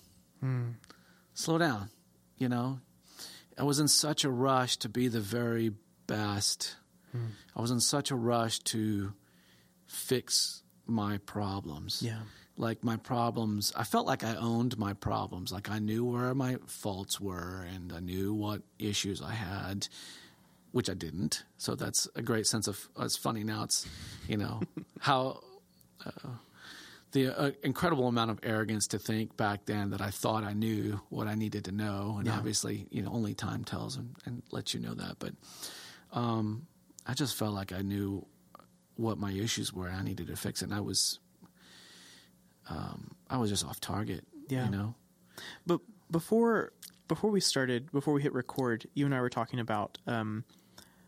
[1.35, 1.90] slow down.
[2.38, 2.81] You know,
[3.59, 5.73] I was in such a rush to be the very
[6.07, 6.77] best.
[7.57, 9.12] I was in such a rush to
[9.87, 12.03] fix my problems.
[12.03, 12.21] Yeah.
[12.61, 15.51] Like my problems, I felt like I owned my problems.
[15.51, 19.88] Like I knew where my faults were and I knew what issues I had,
[20.73, 21.44] which I didn't.
[21.57, 23.62] So that's a great sense of, it's funny now.
[23.64, 23.87] It's,
[24.29, 24.61] you know,
[25.01, 25.40] how
[26.05, 26.29] uh,
[27.12, 31.01] the uh, incredible amount of arrogance to think back then that I thought I knew
[31.09, 32.16] what I needed to know.
[32.18, 32.37] And Yeah.
[32.37, 35.16] obviously, you know, only time tells and, and lets you know that.
[35.18, 35.33] But
[36.12, 36.66] um,
[37.07, 38.27] I just felt like I knew
[38.96, 40.66] what my issues were and I needed to fix it.
[40.66, 41.19] And I was,
[42.70, 44.24] um, I was just off target.
[44.48, 44.64] Yeah.
[44.64, 44.94] You know?
[45.66, 45.80] But
[46.11, 46.72] before
[47.09, 50.44] before we started, before we hit record, you and I were talking about um,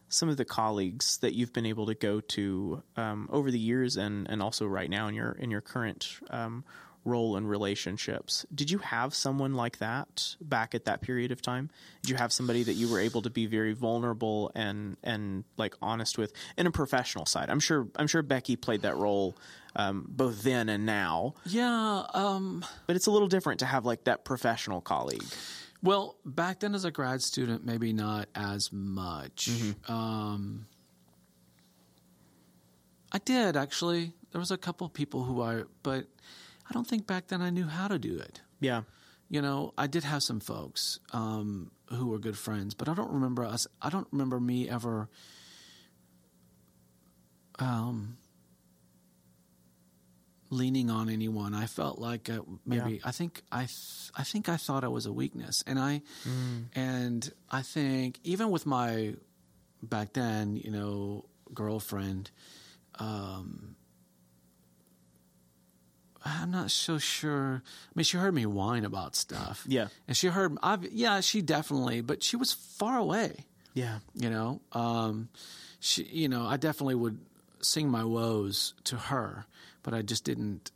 [0.09, 3.97] some of the colleagues that you've been able to go to um, over the years,
[3.97, 6.65] and and also right now in your in your current um,
[7.05, 8.47] role and relationships.
[8.55, 11.71] Did you have someone like that back at that period of time?
[12.03, 15.75] Did you have somebody that you were able to be very vulnerable and and like
[15.83, 17.51] honest with in a professional side?
[17.51, 19.37] I'm sure I'm sure Becky played that role
[19.75, 22.03] um, both then and now, Yeah.
[22.13, 25.25] Um, but it's a little different to have like that professional colleague.
[25.83, 29.51] Well, back then as a grad student, maybe not as much.
[29.89, 30.67] Um,
[33.11, 34.13] I did actually.
[34.31, 36.07] There was a couple people who I, but
[36.69, 38.41] I don't think back then I knew how to do it.
[38.61, 38.83] Yeah.
[39.29, 43.11] You know, I did have some folks um, who were good friends, but I don't
[43.11, 43.67] remember us.
[43.81, 45.09] I don't remember me ever.
[47.59, 48.17] Um,
[50.51, 51.55] leaning on anyone.
[51.55, 52.99] I felt like uh, maybe Yeah.
[53.05, 56.03] I think I th- I think I thought it was a weakness, and I
[56.75, 59.15] and I think even with my
[59.83, 62.31] back then, you know, girlfriend,
[62.99, 63.77] um,
[66.25, 67.63] I'm not so sure.
[67.65, 69.89] I mean, she heard me whine about stuff, Yeah.
[70.07, 73.99] and she heard, I've, yeah, she definitely, but she was far away Yeah.
[74.15, 75.29] you know um
[75.81, 77.19] she you know i definitely would
[77.63, 79.47] sing my woes to her
[79.83, 80.71] but i just didn't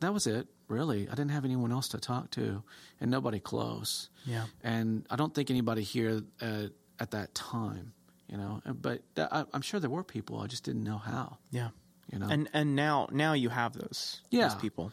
[0.00, 2.62] that was it really i didn't have anyone else to talk to
[3.00, 4.44] and nobody close Yeah.
[4.62, 6.66] and i don't think anybody here uh,
[7.00, 7.92] at that time
[8.28, 11.38] you know but that, I, i'm sure there were people i just didn't know how
[11.50, 11.68] Yeah.
[12.12, 14.48] You know And and now now you have those Yeah.
[14.48, 14.92] those people.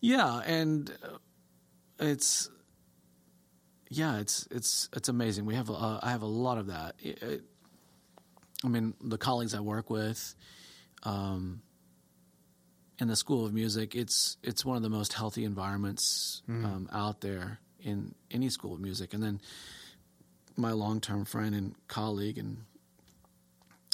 [0.00, 1.18] Yeah, and uh,
[1.98, 2.50] it's
[3.88, 5.46] yeah, it's it's it's amazing.
[5.46, 6.94] We have uh, I have a lot of that.
[6.98, 7.42] It, it,
[8.64, 10.34] I mean, the colleagues I work with,
[11.02, 11.60] um,
[12.98, 17.20] in the School of Music, it's it's one of the most healthy environments um, out
[17.20, 19.12] there in any school of music.
[19.14, 19.40] And then
[20.56, 22.64] my long term friend and colleague and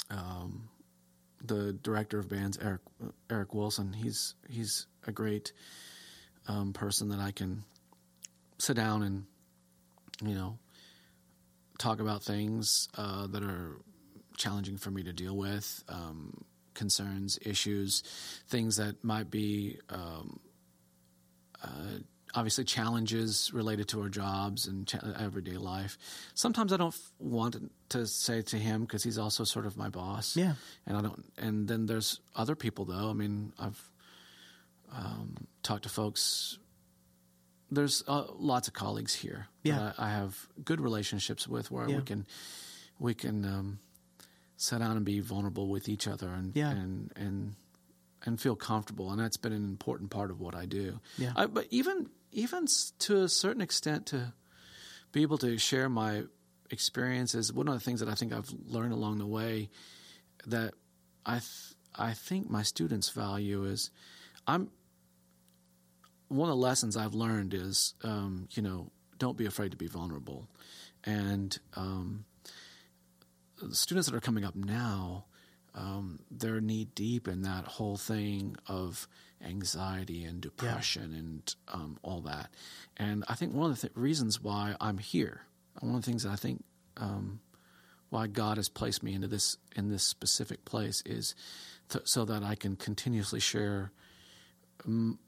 [0.09, 0.69] um,
[1.45, 2.81] the director of bands, Eric
[3.29, 3.93] Eric Wilson.
[3.93, 5.51] He's he's a great
[6.47, 7.63] um, person that I can
[8.57, 9.25] sit down and
[10.23, 10.57] you know
[11.77, 13.77] talk about things uh, that are
[14.37, 18.03] challenging for me to deal with, um, concerns, issues,
[18.47, 20.39] things that might be um,
[21.63, 21.99] uh,
[22.33, 25.97] obviously challenges related to our jobs and cha- everyday life.
[26.33, 27.57] Sometimes I don't f- want
[27.89, 30.35] to say to him because he's also sort of my boss.
[30.37, 30.53] Yeah.
[30.85, 31.25] and I don't.
[31.37, 33.09] And then there's other people though.
[33.09, 33.81] I mean, I've
[34.95, 36.57] um, talked to folks
[37.73, 39.77] there's uh, lots of colleagues here Yeah.
[39.77, 41.97] that I, I have good relationships with, where Yeah.
[41.97, 42.25] we can
[42.99, 43.79] we can um,
[44.57, 46.71] sit down and be vulnerable with each other and Yeah.
[46.71, 47.55] and and
[48.23, 50.99] and feel comfortable, and that's been an important part of what I do.
[51.17, 51.31] Yeah.
[51.35, 52.67] I, but even even
[52.99, 54.33] to a certain extent, to
[55.11, 56.23] be able to share my
[56.69, 59.69] experiences, one of the things that I think I've learned along the way
[60.47, 60.73] that
[61.25, 63.91] I th- I think my students value is
[64.47, 64.69] I'm
[66.29, 69.87] one of the lessons I've learned is um, you know don't be afraid to be
[69.87, 70.47] vulnerable,
[71.03, 72.25] and um,
[73.61, 75.25] the students that are coming up now
[75.73, 79.07] um, they're knee deep in that whole thing of
[79.43, 82.49] anxiety and depression and um, all that.
[82.97, 85.41] And I think one of the th- reasons why I'm here,
[85.79, 86.63] one of the things that I think
[86.97, 87.39] um,
[88.09, 91.33] why God has placed me into this in this specific place is
[91.89, 93.91] th- so that I can continuously share
[94.85, 95.19] m-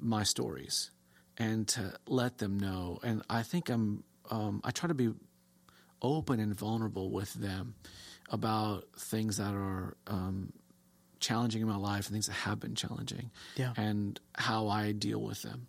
[0.00, 0.90] my stories
[1.36, 3.00] and to let them know.
[3.02, 5.10] And I think I'm um, I try to be
[6.00, 7.74] open and vulnerable with them
[8.30, 10.52] about things that are um,
[11.20, 13.72] challenging in my life and things that have been challenging Yeah.
[13.76, 15.66] and how I deal with them.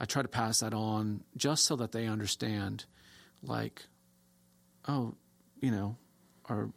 [0.00, 2.84] I try to pass that on just so that they understand,
[3.42, 3.86] like,
[4.86, 5.14] oh,
[5.60, 5.96] you know,
[6.48, 6.70] or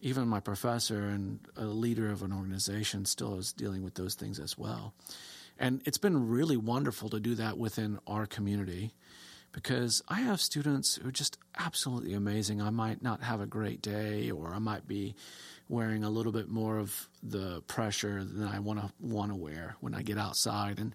[0.00, 4.38] even my professor and a leader of an organization still is dealing with those things
[4.38, 4.94] as well.
[5.58, 8.94] And it's been really wonderful to do that within our community
[9.52, 12.60] because I have students who are just absolutely amazing.
[12.62, 15.14] I might not have a great day, or I might be
[15.68, 19.76] wearing a little bit more of the pressure than I want to want to wear
[19.80, 20.94] when I get outside and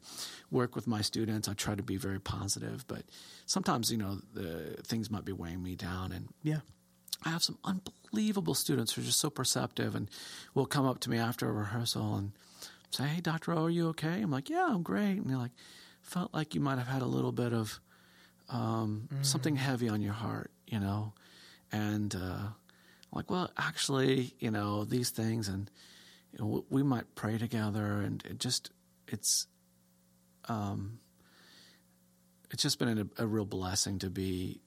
[0.52, 1.48] work with my students.
[1.48, 3.04] I try to be very positive, but
[3.46, 6.60] sometimes you know the things might be weighing me down, and Yeah.
[7.24, 10.12] I have some unbelievable students who are just so perceptive and
[10.54, 12.34] will come up to me after a rehearsal and
[12.92, 13.54] say, Hey, Dr.
[13.54, 14.22] O, are you okay?
[14.22, 15.18] I'm like, Yeah, I'm great.
[15.18, 15.54] And they're like,
[16.04, 17.80] Felt like you might have had a little bit of
[18.50, 21.14] um, something heavy on your heart, you know?
[21.72, 22.48] And uh,
[23.12, 25.70] like, Well, actually, you know, these things, and
[26.32, 28.02] you know, we might pray together.
[28.02, 28.72] And it just,
[29.08, 29.48] it's,
[30.48, 31.00] um,
[32.52, 34.62] it's just been a, a real blessing to be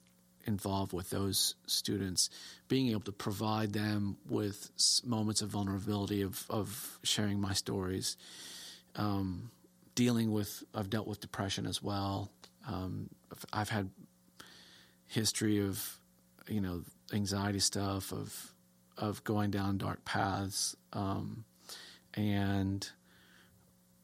[0.45, 2.29] involved with those students,
[2.67, 4.71] being able to provide them with
[5.05, 8.17] moments of vulnerability, of, of sharing my stories,
[8.95, 9.51] um,
[9.95, 12.31] dealing with, I've dealt with depression as well.
[12.67, 13.09] Um,
[13.53, 13.89] I've- had
[15.07, 15.99] history of,
[16.47, 18.53] you know, anxiety stuff, of,
[18.97, 21.45] of going down dark paths, um,
[22.13, 22.87] and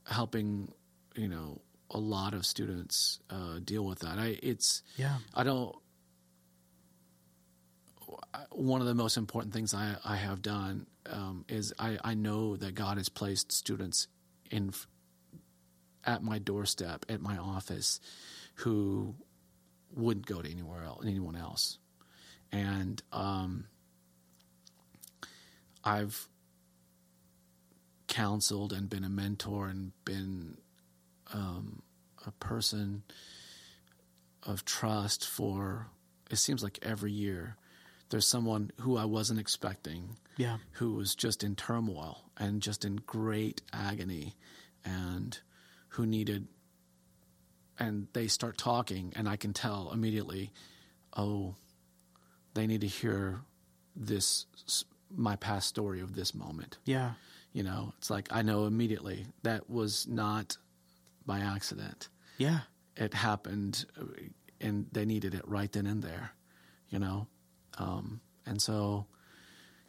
[0.06, 0.72] helping,
[1.16, 1.62] you know,
[1.92, 4.18] a lot of students uh, deal with that.
[4.18, 5.18] I, it's, Yeah.
[5.34, 5.76] I don't.
[8.52, 12.56] One of the most important things I, I have done um, is I, I know
[12.58, 14.08] that God has placed students
[14.52, 14.74] in
[16.04, 18.00] at my doorstep at my office
[18.56, 19.16] who
[19.94, 21.78] wouldn't go to anywhere else, anyone else,
[22.52, 23.66] and um,
[25.84, 26.28] I've
[28.08, 30.58] counseled and been a mentor and been
[31.34, 31.82] um,
[32.26, 33.04] a person
[34.44, 35.88] of trust for
[36.30, 37.56] it seems like every year
[38.10, 40.58] there's someone who I wasn't expecting Yeah.
[40.74, 44.36] who was just in turmoil and just in great agony
[44.84, 45.38] and
[45.90, 46.48] who needed
[47.80, 50.52] and they start talking and I can tell immediately
[51.16, 51.56] oh
[52.54, 53.42] they need to hear
[53.96, 54.46] this
[55.16, 57.14] my past story of this moment Yeah.
[57.54, 60.58] you know it's like I know immediately that was not
[61.26, 62.62] by accident Yeah.
[62.96, 64.06] it happened uh,
[64.62, 66.32] and they needed it right then and there,
[66.90, 67.28] you know?
[67.78, 69.06] Um, and so,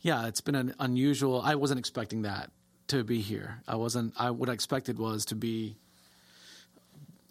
[0.00, 2.50] yeah, it's been an unusual, I wasn't expecting that
[2.88, 3.62] to be here.
[3.68, 5.76] I wasn't, I, what I expected was to be,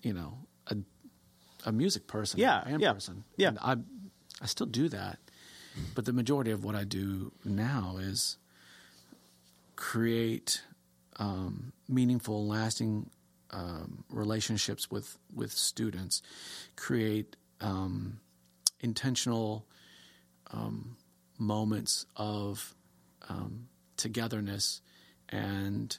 [0.05, 0.37] you know,
[0.67, 0.77] a,
[1.65, 3.23] a music person, Yeah, a band yeah, person.
[3.37, 3.47] yeah.
[3.49, 3.75] And I,
[4.39, 5.17] I still do that.
[5.95, 8.37] But the majority of what I do now is
[9.75, 10.61] create
[11.17, 13.09] um, meaningful, lasting
[13.51, 16.21] um, relationships with with students,
[16.75, 18.19] create um,
[18.79, 19.65] intentional
[20.51, 20.95] um,
[21.39, 22.73] moments of
[23.27, 23.67] um,
[23.97, 24.81] togetherness
[25.29, 25.97] and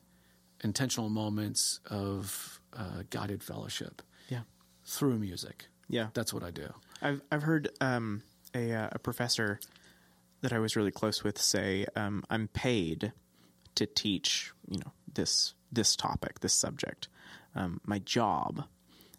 [0.65, 4.43] intentional moments of uh, guided fellowship Yeah.
[4.85, 5.67] through music.
[5.89, 6.09] Yeah.
[6.15, 6.73] That's what I do.
[7.03, 8.23] I've I've heard um,
[8.55, 9.61] a uh, a professor
[10.43, 13.13] that I was really close with say, um, "I'm paid
[13.75, 17.09] to teach, you know, this this topic, this subject.
[17.55, 18.65] Um, my job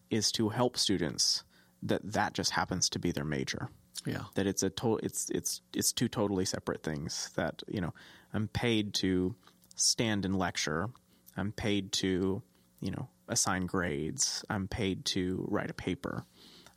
[0.09, 1.43] is to help students
[1.83, 3.69] that that just happens to be their major.
[4.05, 4.23] Yeah.
[4.35, 7.31] That it's a to- it's it's it's two totally separate things.
[7.35, 7.93] That you know,
[8.33, 9.35] I'm paid to
[9.75, 10.89] stand and lecture.
[11.35, 12.41] I'm paid to
[12.81, 14.43] you know, assign grades.
[14.49, 16.25] I'm paid to write a paper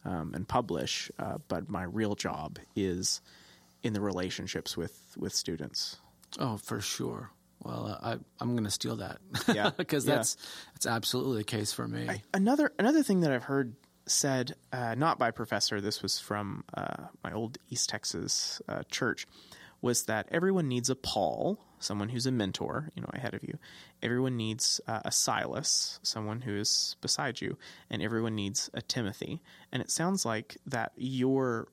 [0.05, 3.20] um, and publish, uh, but my real job is
[3.82, 5.96] in the relationships with with students.
[6.38, 7.30] Oh, for sure.
[7.62, 9.18] Well, I, I'm going to steal that.
[9.53, 9.70] Yeah.
[9.76, 10.16] because Yeah.
[10.16, 10.36] that's
[10.74, 12.22] that's absolutely the case for me.
[12.32, 13.74] Another another thing that I've heard
[14.07, 19.26] said, uh, not by professor, this was from uh, my old East Texas uh, church,
[19.82, 23.59] was that everyone needs a Paul, someone who's a mentor, you know, ahead of you.
[24.03, 27.59] Everyone needs uh, a Silas, someone who is beside you,
[27.91, 29.41] and everyone needs a Timothy.
[29.72, 31.68] And it sounds like that you're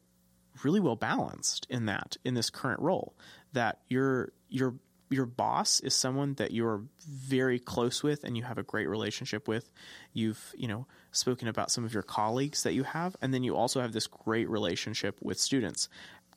[0.64, 3.14] really well balanced in that in this current role.
[3.54, 4.76] That your your
[5.10, 9.48] your boss is someone that you're very close with and you have a great relationship
[9.48, 9.70] with.
[10.14, 13.56] You've you know spoken about some of your colleagues that you have, and then you
[13.56, 15.90] also have this great relationship with students.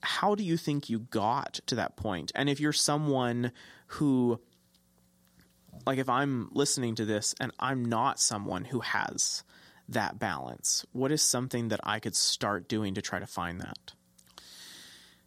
[0.02, 2.32] How do you think you got to that point?
[2.34, 3.52] And if you're someone
[3.88, 4.40] who
[5.86, 9.44] like if I'm listening to this and I'm not someone who has
[9.88, 13.94] that balance, what is something that I could start doing to try to find that?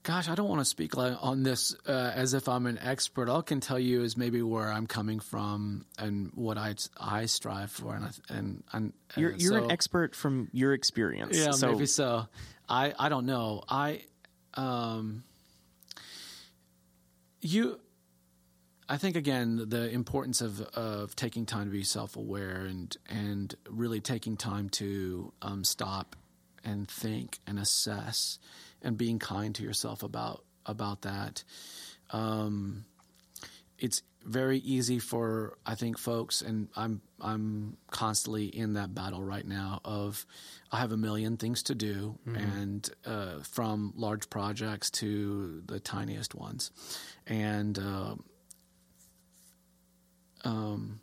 [0.03, 3.29] Gosh, I don't want to speak on this uh, as if I'm an expert.
[3.29, 7.25] All I can tell you is maybe where I'm coming from and what I I
[7.25, 11.37] strive for, and I, and, and uh, You're you're so- an expert from your experience.
[11.37, 12.27] Yeah, so maybe so.
[12.67, 13.63] I I don't know.
[13.69, 14.01] I
[14.55, 15.23] um
[17.41, 17.79] you
[18.89, 23.55] I think again the importance of of taking time to be self aware and and
[23.69, 26.15] really taking time to um, stop
[26.63, 28.39] and think and assess
[28.81, 31.43] and being kind to yourself about about that.
[32.11, 32.85] Um,
[33.79, 39.45] it's very easy for I think folks, and I'm I'm constantly in that battle right
[39.45, 39.81] now.
[39.83, 40.25] Of
[40.71, 46.35] I have a million things to do, and uh, from large projects to the tiniest
[46.35, 46.71] ones,
[47.27, 48.15] and uh,
[50.43, 50.99] um,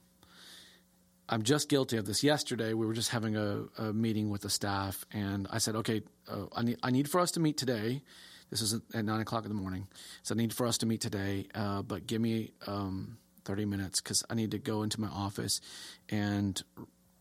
[1.29, 2.25] I'm just guilty of this.
[2.25, 6.03] Yesterday, we were just having a, a meeting with the staff, and I said, "Okay,
[6.29, 8.03] uh, I need I need for us to meet today.
[8.51, 9.87] This is at nine o'clock in the morning,
[10.23, 11.47] so I need for us to meet today.
[11.55, 15.61] Uh, but give me um, thirty minutes because I need to go into my office
[16.09, 16.61] and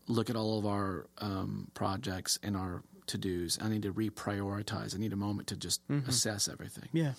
[0.08, 3.58] look at all of our um, projects and our to dos.
[3.60, 4.94] I need to reprioritize.
[4.94, 7.12] I need a moment to just assess everything." yeah,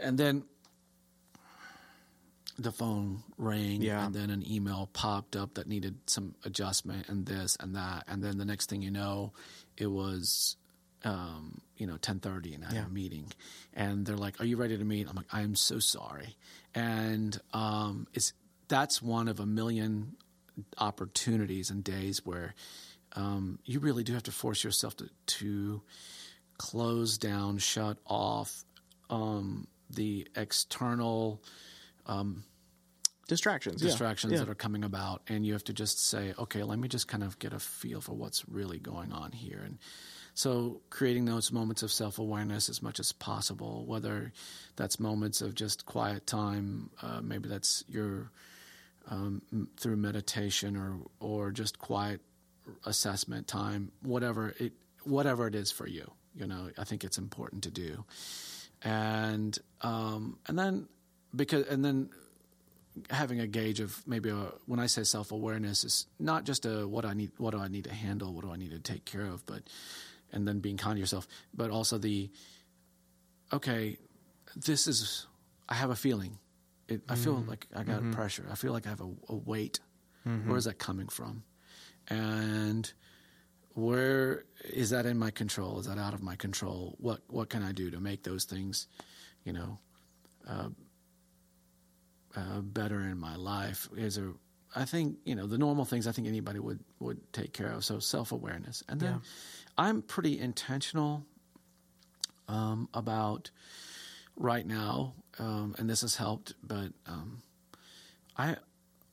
[0.00, 0.44] and then
[2.58, 4.06] the phone rang Yeah.
[4.06, 8.22] and then an email popped up that needed some adjustment and this and that and
[8.22, 9.32] then the next thing you know
[9.78, 10.56] it was
[11.04, 12.86] um, you know 10:30 and I Yeah.
[12.86, 13.26] a meeting
[13.74, 16.36] and they're like are you ready to meet I'm like I am so sorry
[16.74, 18.32] and um, it's
[18.68, 20.16] that's one of a million
[20.78, 22.54] opportunities and days where
[23.14, 25.82] um, you really do have to force yourself to, to
[26.56, 28.64] close down, shut off
[29.10, 31.42] um, the external
[33.28, 33.82] distractions.
[33.82, 33.88] yeah.
[33.88, 34.40] distractions Yeah.
[34.40, 37.22] that are coming about, and you have to just say, okay, let me just kind
[37.22, 39.60] of get a feel for what's really going on here.
[39.64, 39.78] And
[40.34, 44.32] so, creating those moments of self awareness as much as possible, whether
[44.76, 48.30] that's moments of just quiet time, uh, maybe that's your
[49.08, 49.42] um,
[49.78, 52.20] through meditation or or just quiet
[52.86, 54.72] assessment time, whatever it
[55.04, 56.10] whatever it is for you.
[56.34, 58.04] You know, I think it's important to do,
[58.82, 60.88] and um, and then
[61.36, 62.08] because and then
[63.10, 66.88] having a gauge of maybe a, when I say self awareness is not just a
[66.88, 69.04] what I need, what do I need to handle, what do I need to take
[69.04, 69.62] care of, but
[70.32, 72.30] and then being kind to yourself, but also the
[73.52, 73.98] okay,
[74.56, 75.26] this is
[75.68, 76.38] I have a feeling.
[76.88, 77.50] It, I feel mm-hmm.
[77.50, 78.12] like I got mm-hmm.
[78.12, 78.46] pressure.
[78.50, 79.80] I feel like I have a, a weight.
[80.26, 80.48] Mm-hmm.
[80.48, 81.44] Where is that coming from?
[82.08, 82.92] And
[83.74, 85.80] where is that in my control?
[85.80, 86.96] Is that out of my control?
[86.98, 88.88] What what can I do to make those things,
[89.44, 89.78] you know,
[90.48, 90.68] uh,
[92.36, 94.32] uh better in my life is a
[94.74, 97.84] I think you know the normal things I think anybody would would take care of.
[97.84, 99.18] So self awareness, and then Yeah.
[99.76, 101.24] I'm pretty intentional
[102.48, 103.50] um, about
[104.36, 106.54] right now, um, and this has helped.
[106.62, 107.42] But um,
[108.36, 108.56] I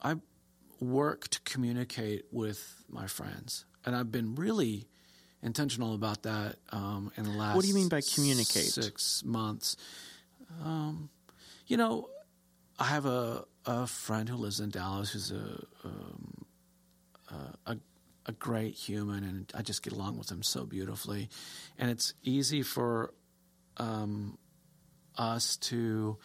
[0.01, 0.15] I
[0.79, 4.87] work to communicate with my friends, and I've been really
[5.41, 7.55] intentional about that um, in the last.
[7.55, 8.65] What do you mean by communicate?
[8.65, 9.77] Six months.
[10.63, 11.09] Um,
[11.67, 12.09] you know,
[12.77, 16.45] I have a a friend who lives in Dallas who's a um,
[17.29, 17.77] a, a
[18.29, 21.29] a great human, and I just get along with him so beautifully.
[21.79, 23.11] And it's easy for
[23.77, 24.37] um,
[25.17, 26.17] us to.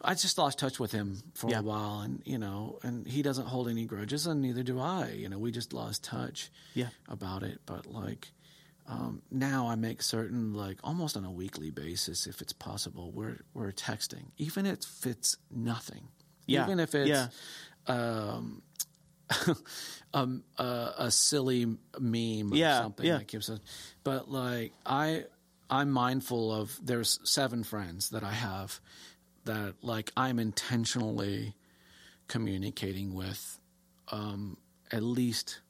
[0.00, 1.60] I just lost touch with him for Yeah.
[1.60, 5.10] a while, and you know, and he doesn't hold any grudges, and neither do I.
[5.10, 6.88] You know, we just lost touch Yeah.
[7.08, 7.60] about it.
[7.66, 8.32] But like
[8.86, 13.40] um, now, I make certain, like almost on a weekly basis, if it's possible, we're
[13.54, 16.08] we're texting, even if it's nothing.
[16.46, 16.64] Yeah.
[16.64, 17.28] Even if it's
[17.86, 18.62] um,
[20.14, 21.66] um, uh, a silly
[21.98, 23.18] meme or Yeah, something yeah.
[23.18, 23.60] that keeps us.
[24.04, 25.24] But like I,
[25.70, 28.80] I'm mindful of there's seven friends that I have
[29.44, 31.54] that like I'm intentionally
[32.28, 33.58] communicating with,
[34.10, 34.56] um,
[34.90, 35.60] at least,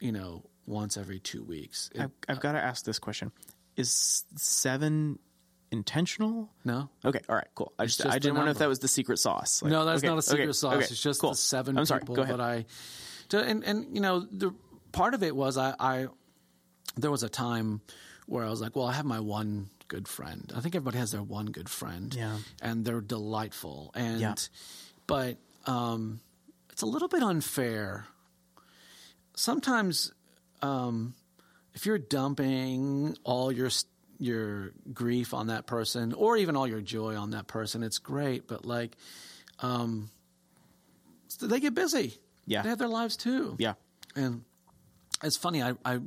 [0.00, 1.90] you know, once every two weeks.
[1.94, 3.32] It- I've, I've got to ask this question:
[3.76, 5.18] Is seven
[5.70, 6.50] intentional?
[6.64, 7.72] no, Okay, all right, cool.
[7.78, 9.62] I just, just I didn't know if that was the secret sauce.
[9.62, 10.74] Like, no, that's okay, not a secret okay, sauce.
[10.74, 11.30] okay, it's just cool.
[11.30, 12.00] the seven I'm sorry.
[12.00, 12.38] people Go ahead.
[12.38, 12.64] that I.
[13.30, 14.52] to- And and you know the
[14.92, 16.06] part of it was I, I
[16.96, 17.80] there was a time
[18.26, 20.52] where I was like, well, I have my one good friend.
[20.54, 22.14] I think everybody has their one good friend.
[22.14, 22.36] Yeah.
[22.60, 23.90] And they're delightful.
[23.94, 24.34] And Yeah.
[25.06, 26.20] but um,
[26.70, 28.06] it's a little bit unfair.
[29.34, 30.12] Sometimes
[30.62, 31.14] um,
[31.74, 33.70] if you're dumping all your
[34.18, 38.46] your grief on that person or even all your joy on that person, it's great.
[38.48, 38.96] But like,
[39.60, 40.10] um,
[41.40, 42.14] they get busy.
[42.46, 42.62] Yeah.
[42.62, 43.56] they have their lives too.
[43.58, 43.74] Yeah.
[44.16, 44.42] And
[45.22, 46.00] it's funny, I I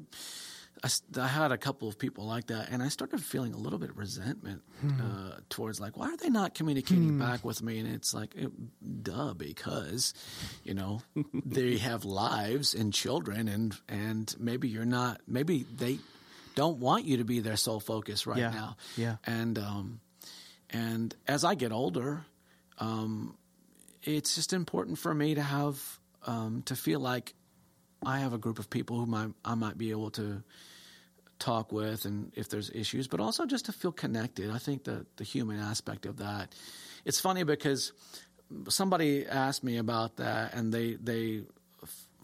[1.15, 3.91] I had a couple of people like that, and I started feeling a little bit
[3.91, 7.77] of resentment uh, towards like, why are they not communicating back with me?
[7.77, 8.49] And it's like, it,
[9.03, 10.15] duh, because,
[10.63, 11.03] you know,
[11.45, 15.99] they have lives and children, and and maybe you're not, maybe they
[16.55, 18.51] don't want you to be their sole focus right Yeah.
[18.51, 18.77] now.
[18.97, 19.15] Yeah.
[19.25, 19.99] And um,
[20.69, 22.25] and as I get older,
[22.79, 23.35] um,
[24.03, 27.33] it's just important for me to have um, to feel like
[28.05, 30.43] I have a group of people who might I might be able to
[31.39, 34.49] talk with, and if there's issues, but also just to feel connected.
[34.51, 36.53] I think the the human aspect of that.
[37.05, 37.93] It's funny because
[38.69, 41.43] somebody asked me about that, and they they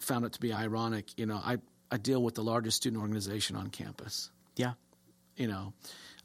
[0.00, 1.06] found it to be ironic.
[1.18, 1.58] You know, I
[1.90, 4.74] I deal with the largest student organization on campus Yeah.
[5.36, 5.72] you know,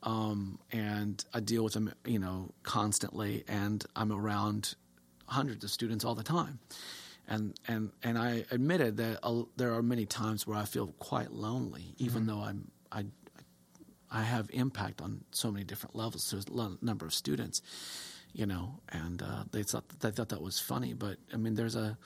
[0.03, 4.75] um, and I deal with them, you know, constantly, and I'm around
[5.27, 6.59] hundreds of students all the time,
[7.27, 11.31] and and and I admitted that uh, there are many times where I feel quite
[11.31, 13.05] lonely, even though I'm I
[14.11, 16.29] I have impact on so many different levels.
[16.29, 17.61] There's a number of students,
[18.33, 21.75] you know, and uh, they thought they thought that was funny, but I mean, there's
[21.75, 21.97] a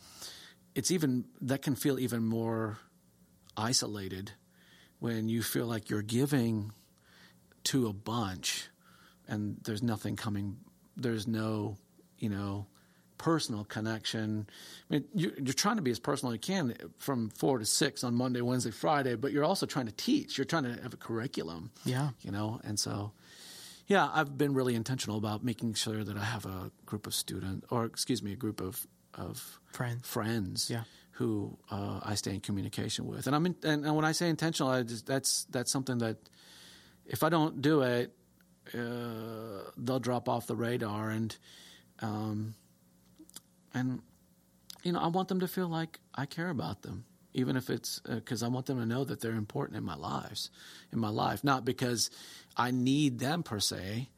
[0.76, 2.78] it's even that can feel even more
[3.58, 4.32] isolated
[5.00, 6.72] when you feel like you're giving
[7.66, 8.68] to a bunch
[9.28, 10.58] and there's nothing coming
[10.96, 11.76] there's no
[12.20, 12.66] you know
[13.18, 14.48] personal connection
[14.90, 17.66] i mean you, you're trying to be as personal as you can from four to
[17.66, 20.94] six on monday wednesday friday but you're also trying to teach you're trying to have
[20.94, 22.10] a curriculum Yeah.
[22.22, 23.12] you know and so
[23.88, 27.66] yeah i've been really intentional about making sure that i have a group of students
[27.72, 28.86] or excuse me a group of
[29.16, 30.08] of Friends.
[30.08, 30.84] friends Yeah.
[31.18, 33.26] Who uh, I stay in communication with.
[33.26, 36.18] And I'm in, and, and when I say intentional, I just, that's that's something that
[37.08, 38.14] if I don't do it,
[38.74, 41.10] uh, they'll drop off the radar.
[41.10, 41.36] And
[42.02, 42.54] um,
[43.74, 44.02] and
[44.84, 48.00] you know, I want them to feel like I care about them, even if it's
[48.00, 50.52] because I want them to know that they're important in my lives,
[50.94, 52.12] in my life, not because
[52.56, 54.10] I need them per se.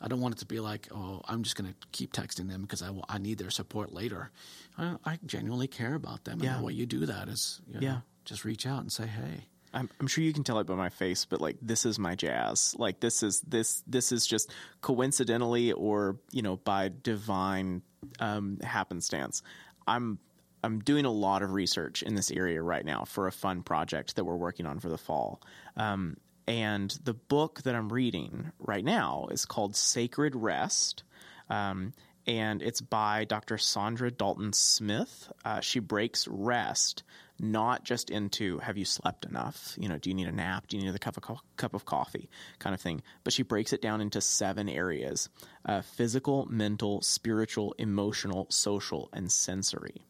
[0.00, 2.62] I don't want it to be like, oh, I'm just going to keep texting them
[2.62, 4.30] because I, I need their support later.
[4.78, 6.38] I, I genuinely care about them.
[6.40, 6.52] Yeah.
[6.54, 7.98] And the way you do that is, you know, Yeah.
[8.24, 9.46] just reach out and say, hey.
[9.74, 12.14] I'm, I'm sure you can tell it by my face, but like this is my
[12.14, 12.74] jazz.
[12.78, 17.82] Like this is this this is just coincidentally or you know by divine
[18.18, 19.42] um, happenstance.
[19.86, 20.18] I'm
[20.64, 24.16] I'm doing a lot of research in this area right now for a fun project
[24.16, 25.40] that we're working on for the fall.
[25.76, 26.16] Um,
[26.48, 31.02] and the book that I'm reading right now is called Sacred Rest.
[31.50, 31.92] Um,
[32.26, 33.56] and it's by Dr.
[33.56, 35.30] Saundra Dalton Smith.
[35.44, 37.02] Uh, she breaks rest
[37.38, 39.74] not just into have you slept enough?
[39.78, 40.66] You know, do you need a nap?
[40.66, 43.02] Do you need a cup of co- cup of coffee, kind of thing.
[43.24, 45.28] But she breaks it down into seven areas:
[45.66, 50.02] uh, physical, mental, spiritual, emotional, social, and sensory.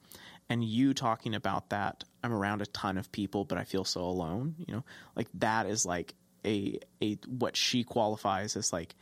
[0.48, 4.00] And you talking about that, I'm around a ton of people, but I feel so
[4.02, 4.54] alone.
[4.58, 4.84] You know,
[5.14, 6.14] like that is like
[6.44, 8.94] a a what she qualifies as like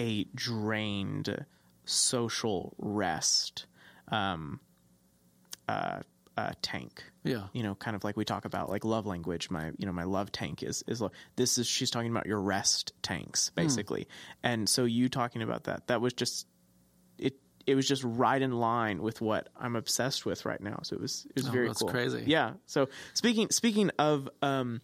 [0.00, 1.44] a drained
[1.84, 3.66] social rest
[4.08, 4.60] um,
[5.68, 6.00] uh,
[6.36, 7.04] uh, tank.
[7.22, 7.44] Yeah.
[7.52, 9.50] You know, kind of like we talk about like love language.
[9.50, 11.02] My you know my love tank is is
[11.36, 14.08] this is she's talking about your rest tanks basically.
[14.42, 16.46] And so you talking about that that was just
[17.18, 17.34] it
[17.66, 20.80] it was just right in line with what I'm obsessed with right now.
[20.82, 21.90] So it was it was Oh, very that's cool.
[21.90, 22.24] crazy.
[22.26, 22.54] Yeah.
[22.66, 24.80] So speaking speaking of um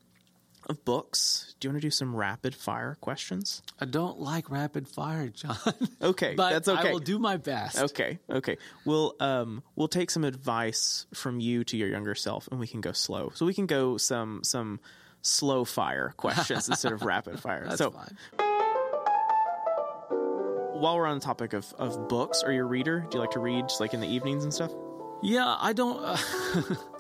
[0.67, 3.63] of books, do you want to do some rapid fire questions?
[3.81, 5.57] I don't like rapid fire, John.
[6.03, 6.91] Okay, but that's okay.
[6.91, 7.79] I will do my best.
[7.79, 8.57] Okay, okay.
[8.85, 12.81] We'll um we'll take some advice from you to your younger self, and we can
[12.81, 13.31] go slow.
[13.35, 14.81] So we can go some some
[15.23, 17.65] slow fire questions instead of rapid fire.
[17.67, 18.17] That's so fine.
[20.79, 23.07] while we're on the topic of of books, are you a reader?
[23.11, 24.73] Do you like to read just like in the evenings and stuff?
[25.23, 25.99] Yeah, I don't.
[26.05, 26.17] Uh,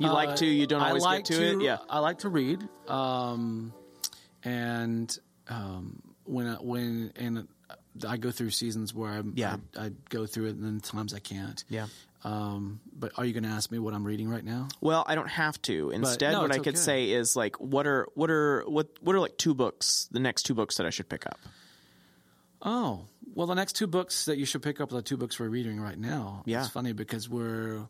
[0.00, 1.60] You like to, you don't I always like get to, it.
[1.62, 1.78] Yeah.
[1.90, 3.72] I like to read, um,
[4.44, 5.18] and
[5.48, 7.48] um, when I, when and
[8.06, 9.56] I go through seasons where I Yeah.
[9.76, 11.62] I, I go through it, and then times I can't.
[11.68, 11.86] Yeah.
[12.24, 14.68] Um, but are you going to ask me what I'm reading right now?
[14.80, 15.90] Well, I don't have to.
[15.90, 16.76] Instead, no, what I could okay.
[16.76, 20.42] say is like, what are what are what what are like two books, the next
[20.42, 21.38] two books that I should pick up?
[22.60, 25.38] Oh, well, the next two books that you should pick up are the two books
[25.38, 26.42] we're reading right now.
[26.44, 26.62] Yeah.
[26.62, 27.86] It's funny because we're,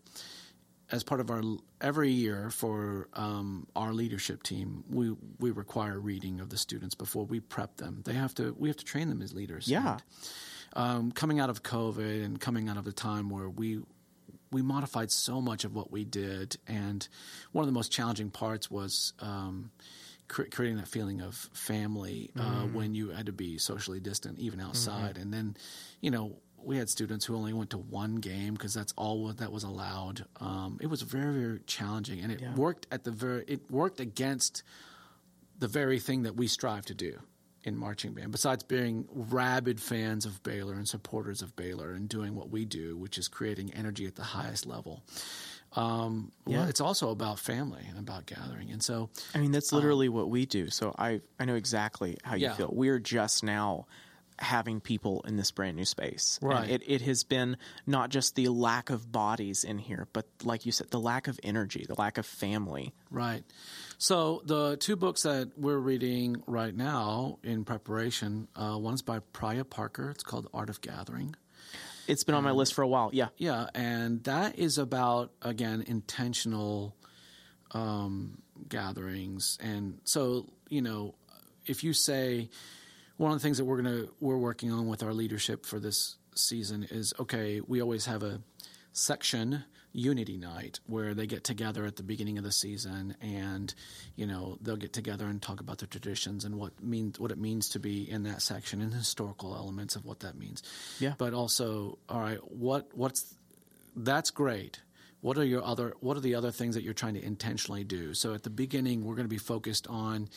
[0.90, 1.42] as part of our,
[1.80, 7.24] every year for um, our leadership team, we, we require reading of the students before
[7.24, 8.02] we prep them.
[8.04, 9.68] They have to, we have to train them as leaders.
[9.68, 9.92] Yeah.
[9.92, 10.02] And,
[10.72, 13.80] um, coming out of COVID and coming out of the time where we,
[14.50, 17.06] we modified so much of what we did, and
[17.52, 19.70] one of the most challenging parts was um,
[20.28, 25.18] creating that feeling of family uh, when you had to be socially distant, even outside.
[25.18, 25.56] And then,
[26.00, 29.52] you know, we had students who only went to one game because that's all that
[29.52, 30.24] was allowed.
[30.40, 32.54] Um, it was very, very challenging, and it Yeah.
[32.54, 33.44] worked at the very.
[33.46, 34.62] It worked against
[35.58, 37.18] the very thing that we strive to do
[37.64, 42.34] in marching band, besides being rabid fans of Baylor and supporters of Baylor and doing
[42.34, 45.02] what we do, which is creating energy at the highest level.
[45.72, 46.68] Um, well, Yeah.
[46.68, 48.70] it's also about family and about gathering.
[48.70, 50.70] And so, I mean, that's literally what we do.
[50.70, 52.54] So I I know exactly how you Yeah.
[52.54, 52.70] feel.
[52.72, 53.86] We're just now
[54.40, 56.38] having people in this brand new space.
[56.42, 56.70] And Right.
[56.70, 60.72] it, it has been not just the lack of bodies in here, but like you
[60.72, 62.94] said, the lack of energy, the lack of family.
[63.10, 63.44] right.
[64.00, 69.64] So, the two books that we're reading right now in preparation uh, one's by Priya
[69.64, 70.10] Parker.
[70.10, 71.34] It's called Art of Gathering.
[72.06, 73.10] It's been on my list for a while.
[73.12, 73.28] Yeah.
[73.36, 76.94] Yeah, and that is about again intentional
[77.72, 81.14] um, gatherings, and so you know,
[81.66, 82.48] if you say
[83.18, 86.16] one of the things that we're gonna we're working on with our leadership for this
[86.34, 88.40] season is okay, we always have a
[88.92, 93.74] section unity night where they get together at the beginning of the season and
[94.16, 97.38] you know they'll get together and talk about their traditions and what means what it
[97.38, 100.62] means to be in that section and historical elements of what that means.
[101.00, 101.14] Yeah.
[101.18, 103.34] but also all right what what's
[103.96, 104.80] that's great.
[105.20, 108.14] What are your other what are the other things that you're trying to intentionally do?
[108.14, 110.28] So at the beginning we're going to be focused on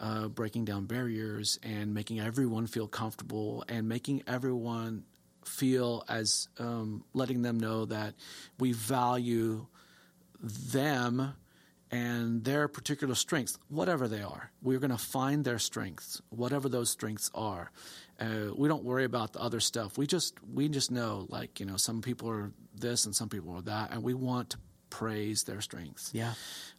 [0.00, 5.04] uh, breaking down barriers and making everyone feel comfortable and making everyone
[5.44, 8.14] feel as um, letting them know that
[8.58, 9.66] we value
[10.40, 11.34] them
[11.90, 14.50] and their particular strengths, whatever they are.
[14.62, 17.70] We're going to find their strengths, whatever those strengths are.
[18.18, 19.96] Uh, we don't worry about the other stuff.
[19.96, 23.56] We just we just know, like you know, some people are this and some people
[23.56, 24.58] are that, and we want to
[24.98, 26.34] praise their strengths Yeah.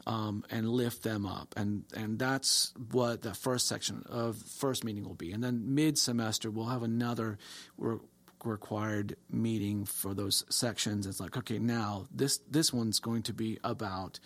[0.08, 1.54] um, and lift them up.
[1.58, 5.32] And and that's what the first section of first meeting will be.
[5.34, 7.38] And then mid semester we'll have another
[7.78, 8.00] re-
[8.44, 11.08] required meeting for those sections.
[11.08, 14.20] It's like okay, now this this one's going to be about.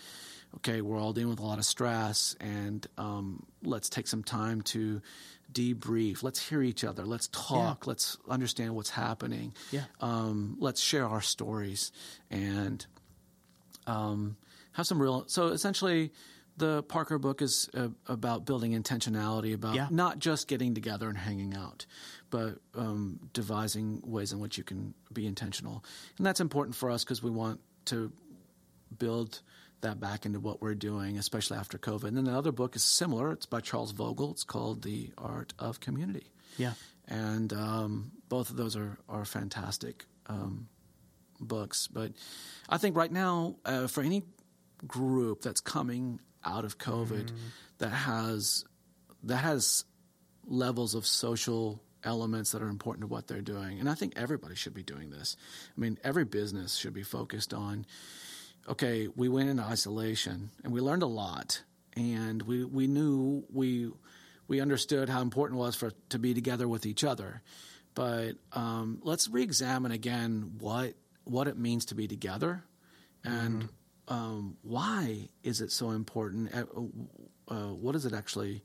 [0.57, 4.63] Okay, we're all dealing with a lot of stress, and um, let's take some time
[4.73, 4.99] to
[5.53, 6.23] debrief.
[6.23, 7.05] Let's hear each other.
[7.05, 7.85] Let's talk.
[7.85, 9.53] Let's understand what's happening.
[9.71, 9.83] Yeah.
[10.01, 11.91] Um, let's share our stories
[12.31, 12.83] and
[13.89, 14.37] um,
[14.73, 15.23] have some real.
[15.27, 16.11] So essentially,
[16.57, 19.87] the Parker book is uh, about building intentionality, about Yeah.
[19.91, 21.85] not just getting together and hanging out,
[22.29, 25.83] but um, devising ways in which you can be intentional,
[26.17, 28.11] and that's important for us because we want to
[28.97, 29.41] build
[29.81, 32.03] that back into what we're doing, especially after COVID.
[32.09, 33.31] And then another book is similar.
[33.31, 34.31] It's by Charles Vogl.
[34.31, 36.27] It's called The Art of Community
[36.57, 36.73] Yeah.
[37.07, 40.67] and um, both of those are are fantastic um,
[41.39, 41.87] books.
[41.87, 42.13] But
[42.67, 44.23] I think right now, uh, for any
[44.87, 47.31] group that's coming out of COVID
[47.79, 48.65] that has
[49.23, 49.83] that has
[50.45, 54.55] levels of social elements that are important to what they're doing, and I think everybody
[54.55, 55.35] should be doing this.
[55.75, 57.85] I mean, every business should be focused on.
[58.67, 61.63] Okay, we went into isolation and we learned a lot,
[61.95, 63.91] and we we knew we
[64.47, 67.41] we understood how important it was for to be together with each other.
[67.95, 70.93] But um, let's re-examine again what
[71.29, 72.63] what it means to be together,
[73.23, 73.69] and
[74.09, 76.53] um, why is it so important?
[76.53, 78.63] Uh, uh, what does it actually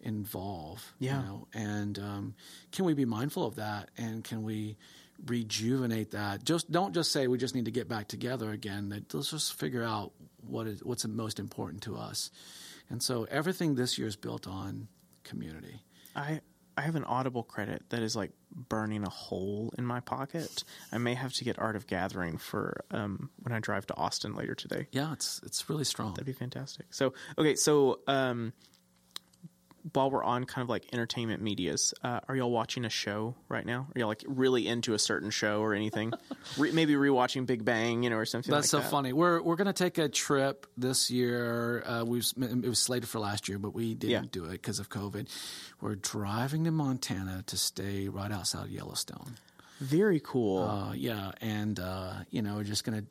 [0.00, 0.94] involve?
[0.98, 1.20] Yeah.
[1.20, 1.48] You know?
[1.54, 2.34] And um,
[2.72, 3.90] can we be mindful of that?
[3.96, 4.76] And can we
[5.24, 6.44] rejuvenate that?
[6.44, 9.04] Just don't just say we just need to get back together again.
[9.12, 10.12] Let's just figure out
[10.46, 12.30] what is what's most important to us.
[12.90, 14.88] And so everything this year is built on
[15.24, 15.80] community.
[16.14, 16.40] I
[16.76, 20.64] I have an Audible credit that is like burning a hole in my pocket.
[20.92, 24.34] I may have to get Art of Gathering for um, when I drive to Austin
[24.34, 24.86] later today.
[24.92, 26.12] Yeah, it's it's really strong.
[26.14, 26.86] That'd be fantastic.
[26.90, 28.52] So okay, so um,
[29.92, 33.66] while we're on kind of like entertainment medias, uh, are y'all watching a show right
[33.66, 33.88] now?
[33.94, 36.12] Are y'all like really into a certain show or anything?
[36.58, 38.50] Re- maybe rewatching Big Bang, you know, or something.
[38.52, 38.90] That's like so that?
[38.90, 39.12] funny.
[39.12, 41.82] We're we're gonna take a trip this year.
[41.84, 44.28] Uh, we it was slated for last year, but we didn't Yeah.
[44.30, 45.28] do it because of COVID.
[45.80, 49.36] We're driving to Montana to stay right outside of Yellowstone.
[49.82, 50.62] Very cool.
[50.62, 53.02] Uh, yeah, and uh, you know, just gonna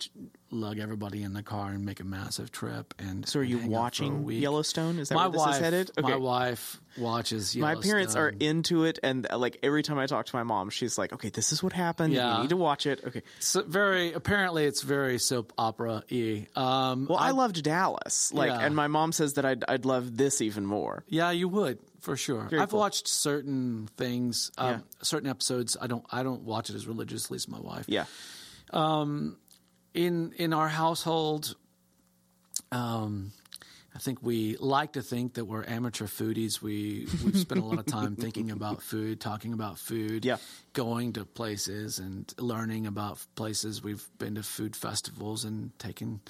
[0.51, 2.93] lug everybody in the car and make a massive trip.
[2.97, 4.32] And so, are you and hang out for a watching.
[4.32, 4.97] Yellowstone?
[4.99, 5.91] Is that My where this wife, is headed?
[6.01, 7.57] my wife watches.
[7.57, 10.69] My parents are into it, and uh, like every time I talk to my mom,
[10.69, 12.13] she's like, "Okay, this is what happened.
[12.13, 12.38] Yeah.
[12.38, 13.22] You need to watch it." Okay.
[13.39, 16.47] So very apparently it's very soap opera y.
[16.55, 18.59] Um, Well, I, loved Dallas, like, Yeah.
[18.59, 21.03] and my mom says that I'd I'd love this even more.
[21.09, 22.47] Yeah, you would for sure.
[22.49, 22.80] Very I've cool.
[22.80, 24.80] watched certain things, um, Yeah.
[25.02, 25.78] certain episodes.
[25.80, 26.06] I don't.
[26.12, 27.86] I don't watch it as religiously as my wife.
[27.88, 28.06] Yeah.
[29.93, 31.56] In in our household,
[32.72, 33.34] um,
[33.93, 36.62] I think we like to think that we're amateur foodies.
[36.62, 40.38] We we've spent a lot of time thinking about food, talking about food, Yeah.
[40.72, 43.84] going to places and learning about places.
[43.84, 46.22] We've been to food festivals and taken.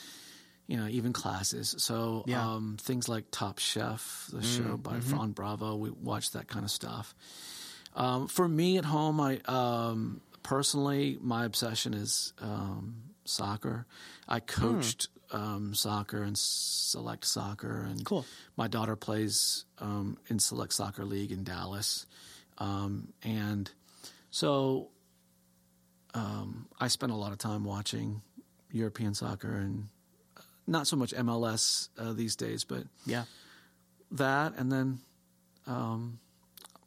[0.67, 1.75] You know, even classes.
[1.79, 2.53] So Yeah.
[2.53, 6.71] um, things like Top Chef, the show by Fran Bravo, we watch that kind of
[6.71, 7.13] stuff.
[7.93, 13.85] Um, for me at home, I um, personally, my obsession is um, soccer.
[14.29, 18.25] I coached um, soccer and select soccer, and Cool.
[18.55, 22.05] my daughter plays um, in select soccer league in Dallas,
[22.59, 23.69] um, and
[24.29, 24.89] so
[26.13, 28.21] um, I spend a lot of time watching
[28.71, 29.89] European soccer and
[30.71, 33.25] not so much MLS uh, these days, but Yeah.
[34.11, 34.99] that and then
[35.67, 36.19] um,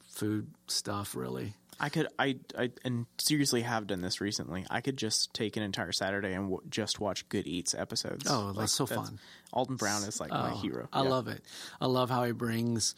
[0.09, 4.64] food stuff really I could, I, I, and seriously have done this recently.
[4.70, 8.26] I could just take an entire Saturday and w- just watch Good Eats episodes.
[8.30, 9.18] Oh, that's so fun.
[9.53, 10.89] Alton Brown is like my Oh, hero.
[10.93, 11.09] i Yeah.
[11.09, 11.43] love it
[11.80, 12.95] i love how he brings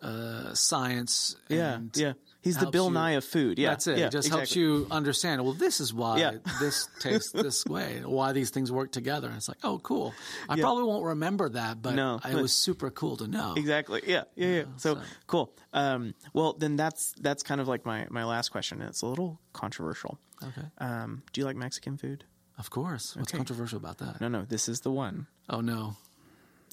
[0.00, 2.14] uh, science Yeah, yeah.
[2.44, 3.58] He's the Bill you- Nye of food.
[3.58, 6.32] Yeah, that's it Yeah, it just helps you understand well this is why Yeah.
[6.60, 10.12] this tastes this way why these things work together and it's like oh cool
[10.48, 14.02] i probably won't remember that but No, it was super cool to know Exactly.
[14.06, 14.24] Yeah.
[14.36, 14.48] Yeah.
[14.48, 14.62] Yeah.
[14.76, 15.52] So, so- cool.
[15.72, 18.80] Um, well, then that's that's kind of like my my last question.
[18.82, 20.18] It's a little controversial.
[20.42, 22.24] okay Um, do you like Mexican food?
[22.58, 23.38] of course what's Okay.
[23.38, 24.42] controversial about that No, no.
[24.44, 25.26] This is the one.
[25.48, 25.96] oh no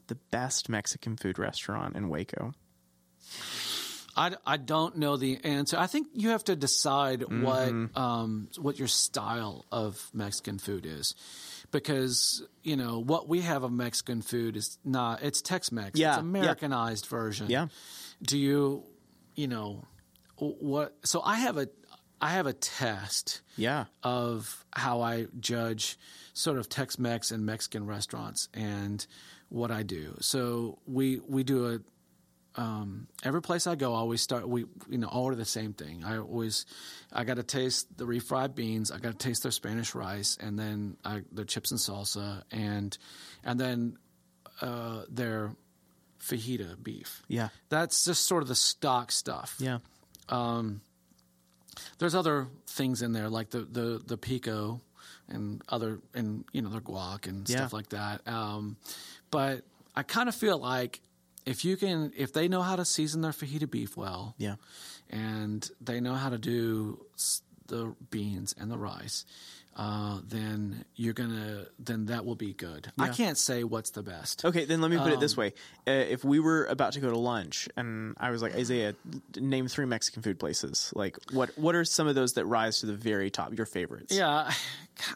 [0.07, 2.53] The best Mexican food restaurant in Waco.
[4.22, 5.78] I, I don't know the answer.
[5.78, 7.43] I think you have to decide Mm-hmm.
[7.43, 11.15] what um, what your style of Mexican food is,
[11.72, 15.24] because you know what we have of Mexican food is not.
[15.24, 15.99] It's Tex-Mex.
[15.99, 16.22] Yeah, it's yeah.
[16.22, 17.49] Americanized version.
[17.49, 17.67] Yeah.
[18.22, 18.84] Do you,
[19.36, 19.86] you know,
[20.38, 20.95] what?
[21.03, 21.67] So I have a
[22.22, 23.86] I have a test Yeah.
[24.03, 25.97] of how I judge
[26.34, 29.05] sort of Tex-Mex and Mexican restaurants and
[29.49, 30.15] what I do.
[30.22, 31.80] So we we do a
[32.55, 34.47] um, every place I go, I always start.
[34.47, 36.03] We you know order the same thing.
[36.03, 36.65] I always
[37.11, 38.91] I got to taste the refried beans.
[38.91, 42.97] I got to taste their Spanish rice, and then I, their chips and salsa, and
[43.43, 43.97] and then
[44.61, 45.55] uh, their
[46.19, 47.23] fajita beef.
[47.27, 47.49] Yeah.
[47.69, 49.79] That's just sort of the stock stuff Yeah.
[51.97, 54.81] there's other things in there like the the the pico
[55.29, 57.57] and other and you know their guac and Yeah.
[57.57, 58.27] stuff like that.
[58.27, 58.77] Um,
[59.29, 59.63] but
[59.95, 61.01] I kind of feel like
[61.45, 64.55] if you can, if they know how to season their fajita beef well, Yeah.
[65.09, 67.05] and they know how to do
[67.67, 69.25] the beans and the rice,
[69.76, 72.91] uh, then you're gonna then that will be good.
[72.99, 74.43] I can't say what's the best.
[74.45, 75.53] Okay, then let me put it Um, this way:
[75.88, 78.95] uh, if we were about to go to lunch, and I was like, Isaiah,
[79.38, 80.91] name three Mexican food places.
[80.95, 83.55] Like, what what are some of those that rise to the very top?
[83.55, 84.13] Your favorites?
[84.15, 84.51] Yeah,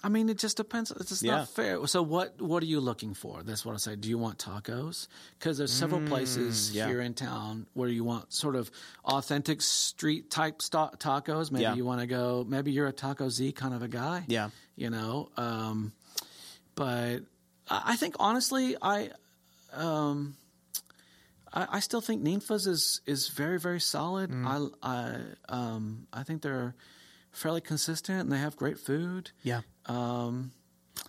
[0.04, 0.90] I mean, it just depends.
[0.92, 1.38] It's just Yeah.
[1.38, 1.86] not fair.
[1.88, 3.44] So, what what are you looking for?
[3.44, 3.96] That's what I say.
[3.98, 5.08] Do you want tacos?
[5.38, 6.88] Because there's several places Mm, yeah.
[6.88, 8.72] here in town where you want sort of
[9.04, 11.52] authentic street type sta- tacos.
[11.52, 11.76] Maybe Yeah.
[11.76, 12.46] you want to go.
[12.48, 14.24] Maybe you're a Taco Z kind of a guy.
[14.28, 14.45] Yeah.
[14.76, 15.30] You know.
[15.38, 15.94] Um,
[16.76, 17.20] but
[17.70, 19.10] I I think honestly, I.
[19.74, 20.36] Um,
[21.56, 24.30] I, I still think Ninfa's is is very very solid.
[24.30, 24.72] Mm.
[24.84, 24.90] I
[25.50, 26.76] I um I think they're
[27.32, 29.32] fairly consistent and they have great food.
[29.44, 29.62] yeah.
[29.88, 30.52] Um,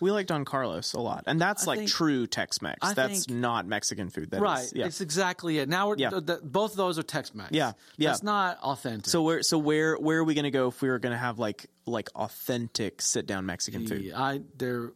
[0.01, 2.79] We like Don Carlos a lot, and that's I like think- true Tex-Mex.
[2.81, 4.31] I That's think- not Mexican food.
[4.31, 4.85] That is- right, yeah.
[4.85, 5.69] it's exactly it.
[5.69, 6.09] Now we're Yeah.
[6.11, 7.51] th- th- both of those are Tex-Mex.
[7.51, 8.09] Yeah, yeah.
[8.09, 9.07] that's not authentic.
[9.09, 11.17] so where so where where are we going to go if we were going to
[11.17, 14.11] have like like authentic sit down Mexican food?
[14.15, 14.91] I there.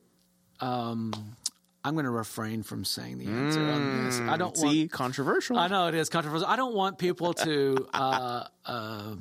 [0.60, 1.14] Um,
[1.84, 4.20] I'm going to refrain from saying the answer on this.
[4.20, 4.92] I don't Mm, See, want.
[4.92, 5.58] controversial.
[5.58, 6.46] I know it is controversial.
[6.48, 9.16] I don't want people to uh, uh,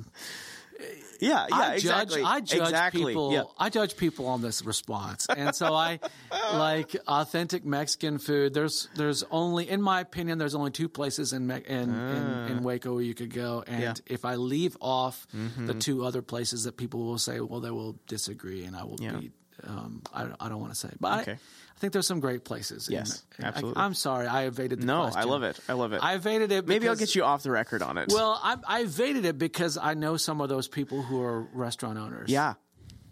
[1.20, 2.22] Yeah, yeah, I exactly.
[2.22, 2.24] judge.
[2.30, 3.04] I judge exactly.
[3.04, 3.32] people.
[3.32, 3.42] Yeah.
[3.58, 6.00] I judge people on this response, and so I
[6.54, 8.54] like authentic Mexican food.
[8.54, 12.94] There's there's only, in my opinion, there's only two places in in, in, in Waco
[12.94, 13.80] where you could go, and Ah.
[13.80, 13.92] Yeah.
[13.92, 14.14] Mm-hmm.
[14.14, 15.26] if I leave off
[15.58, 18.96] the two other places that people will say, well, they will disagree, and I will
[19.00, 19.12] Yeah.
[19.18, 19.30] be.
[19.66, 21.32] Um, I, don't- I don't want to say, but Okay.
[21.32, 21.36] I,
[21.80, 22.90] I think there's some great places.
[22.90, 23.82] Yes, I- absolutely.
[23.82, 25.20] I'm sorry, I evaded the No, question.
[25.22, 25.58] I love it.
[25.66, 26.04] I love it.
[26.04, 26.68] I evaded it.
[26.68, 28.10] Maybe I'll get you off the record on it.
[28.12, 31.96] Well, I, I evaded it because I know some of those people who are restaurant
[31.96, 32.28] owners.
[32.28, 32.52] yeah,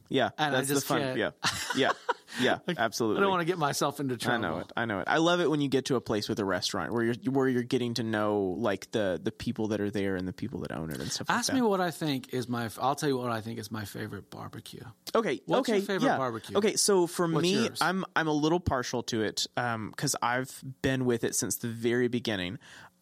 [0.08, 0.30] yeah.
[0.38, 1.00] And that's the fun.
[1.00, 1.30] can't- Yeah,
[1.76, 1.92] yeah,
[2.40, 2.58] yeah.
[2.76, 3.18] Absolutely.
[3.18, 4.44] I don't want to get myself into trouble.
[4.44, 4.72] I know it.
[4.76, 5.04] I know it.
[5.08, 7.48] I love it when you get to a place with a restaurant where you're where
[7.48, 10.72] you're getting to know like the the people that are there and the people that
[10.72, 11.28] own it and stuff.
[11.30, 12.68] Ask like me what I think is my.
[12.80, 14.84] I'll tell you what I think is my favorite barbecue.
[15.14, 15.40] Okay.
[15.46, 15.78] What's okay.
[15.78, 16.16] your favorite yeah.
[16.18, 16.56] barbecue?
[16.56, 16.76] Okay.
[16.76, 17.78] So for What's me, yours?
[17.80, 21.68] I'm I'm a little partial to it um, because I've been with it since the
[21.68, 22.58] very beginning.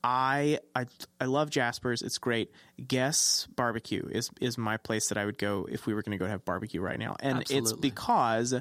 [0.06, 0.86] I I
[1.20, 2.00] I love Jasper's.
[2.00, 2.52] It's great.
[2.86, 6.24] Guess Barbecue is is my place that I would go if we were going to
[6.24, 8.54] go have barbecue right now, and it's because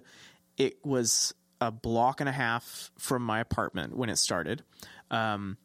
[0.58, 4.64] it was a block and a half from my apartment when it started.
[5.12, 5.58] Um,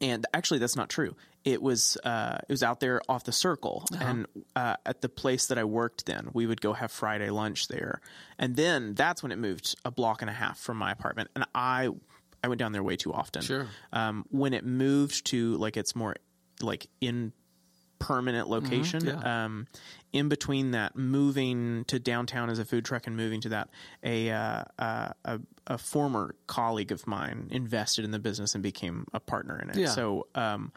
[0.00, 1.14] and actually that's not true.
[1.44, 3.84] It was uh, it was out there off the circle.
[4.00, 4.26] And
[4.56, 8.00] uh, at the place that i worked then we would go have friday lunch there.
[8.40, 11.30] And then that's when it moved a block and a half from my apartment.
[11.36, 11.90] And i
[12.46, 13.66] i went down there way too often Sure.
[13.92, 16.14] um, when it moved to like it's more
[16.62, 17.32] like in
[17.98, 19.20] permanent location Mm-hmm.
[19.26, 19.44] yeah.
[19.44, 19.66] um,
[20.12, 23.68] in between that moving to downtown as a food truck and moving to that
[24.02, 29.06] a, uh, uh, a a former colleague of mine invested in the business and became
[29.12, 29.88] a partner in it Yeah.
[29.88, 30.72] so um,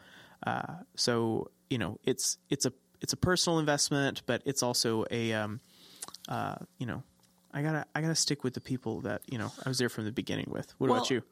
[0.46, 5.32] uh, so you know it's it's a it's a personal investment but it's also a
[5.34, 5.60] um,
[6.28, 7.02] uh, you know
[7.52, 10.04] I gotta I gotta stick with the people that you know I was there from
[10.06, 11.22] the beginning with what about you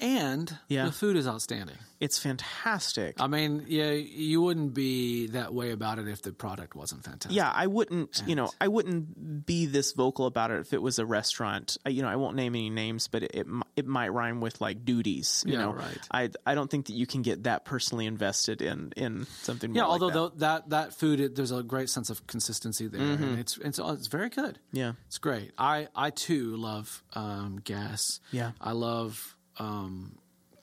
[0.00, 0.86] And Yeah.
[0.86, 1.76] the food is outstanding.
[2.00, 6.74] it's fantastic I mean, yeah, you wouldn't be that way about it if the product
[6.74, 7.34] wasn't fantastic.
[7.34, 10.98] yeah i wouldn't you know i wouldn't be this vocal about it if it was
[10.98, 14.08] a restaurant I- you know i won't name any names but it it, it might
[14.08, 15.98] rhyme with like duties you Yeah, know right.
[16.10, 19.76] i i don't think that you can get that personally invested in in something more
[19.76, 20.38] Yeah, like although that.
[20.38, 23.78] tho- that that food, it, there's a great sense of consistency there, and it's it's
[23.78, 24.58] it's very good.
[24.58, 24.76] Mm-hmm.
[24.76, 24.92] Yeah.
[25.06, 25.52] it's great.
[25.56, 28.20] I I too love um, Guess.
[28.32, 28.52] Yeah.
[28.60, 29.33] I love.
[29.58, 30.18] Um,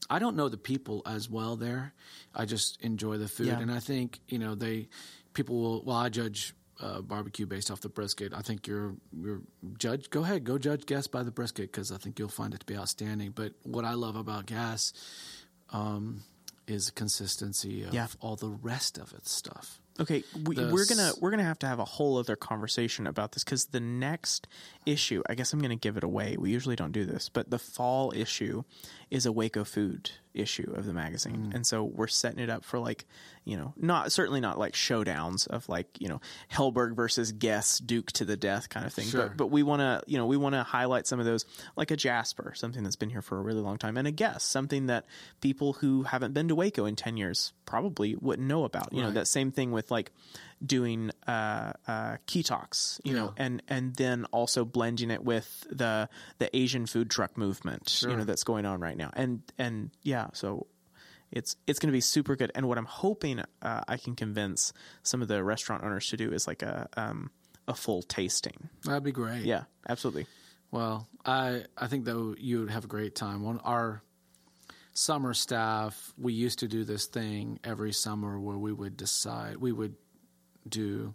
[0.10, 1.94] I don't know the people as well there.
[2.36, 3.60] I just enjoy the food, Yeah.
[3.60, 4.90] and I think you know they
[5.34, 5.84] people will.
[5.84, 6.54] Well, I judge.
[6.80, 8.34] Uh, barbecue based off the brisket.
[8.34, 9.42] I think you're you're
[9.78, 10.10] judge.
[10.10, 12.66] Go ahead, go judge Guess by the brisket because I think you'll find it to
[12.66, 13.32] be outstanding.
[13.36, 14.92] But what I love about Guess
[15.72, 16.24] um,
[16.68, 18.08] is the consistency of Yeah.
[18.20, 19.80] all the rest of its stuff.
[20.02, 23.44] Okay, we, we're gonna we're gonna have to have a whole other conversation about this
[23.44, 24.48] because the next
[24.86, 26.38] issue, I guess I'm gonna give it away.
[26.40, 28.64] We usually don't do this, but the fall issue
[29.12, 31.56] is a Waco food issue of the magazine, Mm.
[31.56, 33.06] and so we're setting it up for like
[33.44, 36.22] you know not certainly not like showdowns of like you know
[36.52, 39.28] Helberg versus Guess Duke to the death kind of thing, Sure.
[39.28, 41.92] but but we want to you know we want to highlight some of those like
[41.92, 44.86] a Jasper, something that's been here for a really long time, and a Guess, something
[44.88, 45.06] that
[45.42, 48.94] people who haven't been to Waco in ten years probably wouldn't know about.
[48.94, 50.12] You know that same thing with like
[50.66, 56.10] doing uh, uh, key talks, you know, and and then also blending it with the
[56.38, 60.28] the Asian food truck movement, you know, that's going on right now, and and yeah,
[60.34, 60.68] so
[61.32, 62.52] it's it's going to be super good.
[62.56, 66.32] And what I'm hoping uh, I can convince some of the restaurant owners to do
[66.32, 67.32] is like a um,
[67.68, 68.70] a full tasting.
[68.84, 69.44] That'd be great.
[69.44, 70.28] Yeah, absolutely.
[70.72, 73.44] Well, I I think though you would have a great time.
[73.44, 74.04] One our
[74.94, 79.72] summer staff, we used to do this thing every summer where we would decide we
[79.72, 79.96] would
[80.68, 81.14] do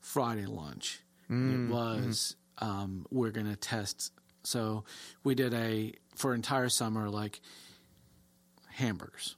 [0.00, 1.00] Friday lunch.
[1.30, 4.12] Mm, it was um, we're going to test.
[4.44, 4.84] So
[5.24, 7.40] we did a for entire summer like
[8.70, 9.36] hamburgers.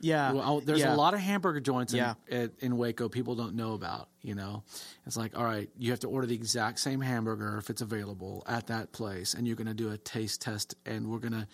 [0.00, 0.94] Yeah, Well, there's yeah.
[0.94, 2.14] a lot of hamburger joints in, Yeah.
[2.30, 4.08] at, in Waco people don't know about.
[4.22, 4.62] You know,
[5.06, 8.42] it's like, all right, you have to order the exact same hamburger if it's available
[8.48, 11.46] at that place, and you're going to do a taste test, and we're gonna,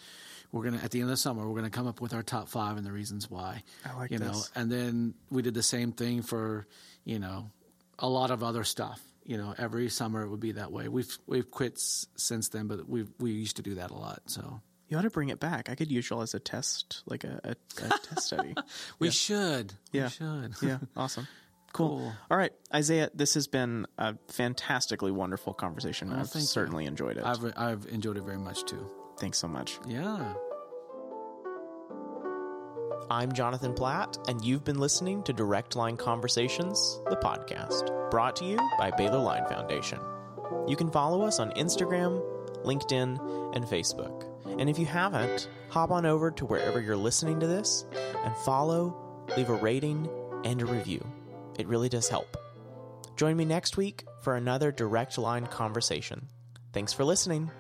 [0.52, 2.48] we're gonna at the end of the summer, we're gonna come up with our top
[2.48, 3.62] five and the reasons why.
[3.84, 6.66] I like you know, and then we did the same thing for,
[7.04, 7.50] you know,
[7.98, 9.00] a lot of other stuff.
[9.24, 10.88] You know, every summer it would be that way.
[10.88, 14.22] We've we've quit s- since then, but we we used to do that a lot.
[14.26, 15.70] So You ought to bring it back.
[15.70, 18.54] I could use y'all as a test, like a, a, a test study.
[18.98, 19.74] we should.
[19.92, 20.04] Yeah.
[20.04, 20.54] We should.
[20.62, 21.28] Yeah, awesome.
[21.72, 21.88] Cool.
[22.00, 22.12] Cool.
[22.30, 26.12] All right, Isaiah, this has been a fantastically wonderful conversation.
[26.12, 26.46] Oh, I've thank you.
[26.48, 27.24] certainly enjoyed it.
[27.24, 28.90] I've I've enjoyed it very much too.
[29.20, 29.78] Thanks so much.
[29.86, 30.34] Yeah.
[33.10, 38.44] I'm Jonathon Platt, and you've been listening to Direct Line Conversations, the podcast, brought to
[38.44, 39.98] you by Baylor Line Foundation.
[40.66, 42.22] You can follow us on Instagram,
[42.64, 44.26] LinkedIn, and Facebook.
[44.58, 47.84] And if you haven't, hop on over to wherever you're listening to this
[48.24, 50.08] and follow, leave a rating,
[50.44, 51.06] and a review.
[51.58, 52.36] It really does help.
[53.16, 56.28] Join me next week for another direct line conversation.
[56.72, 57.50] Thanks for listening.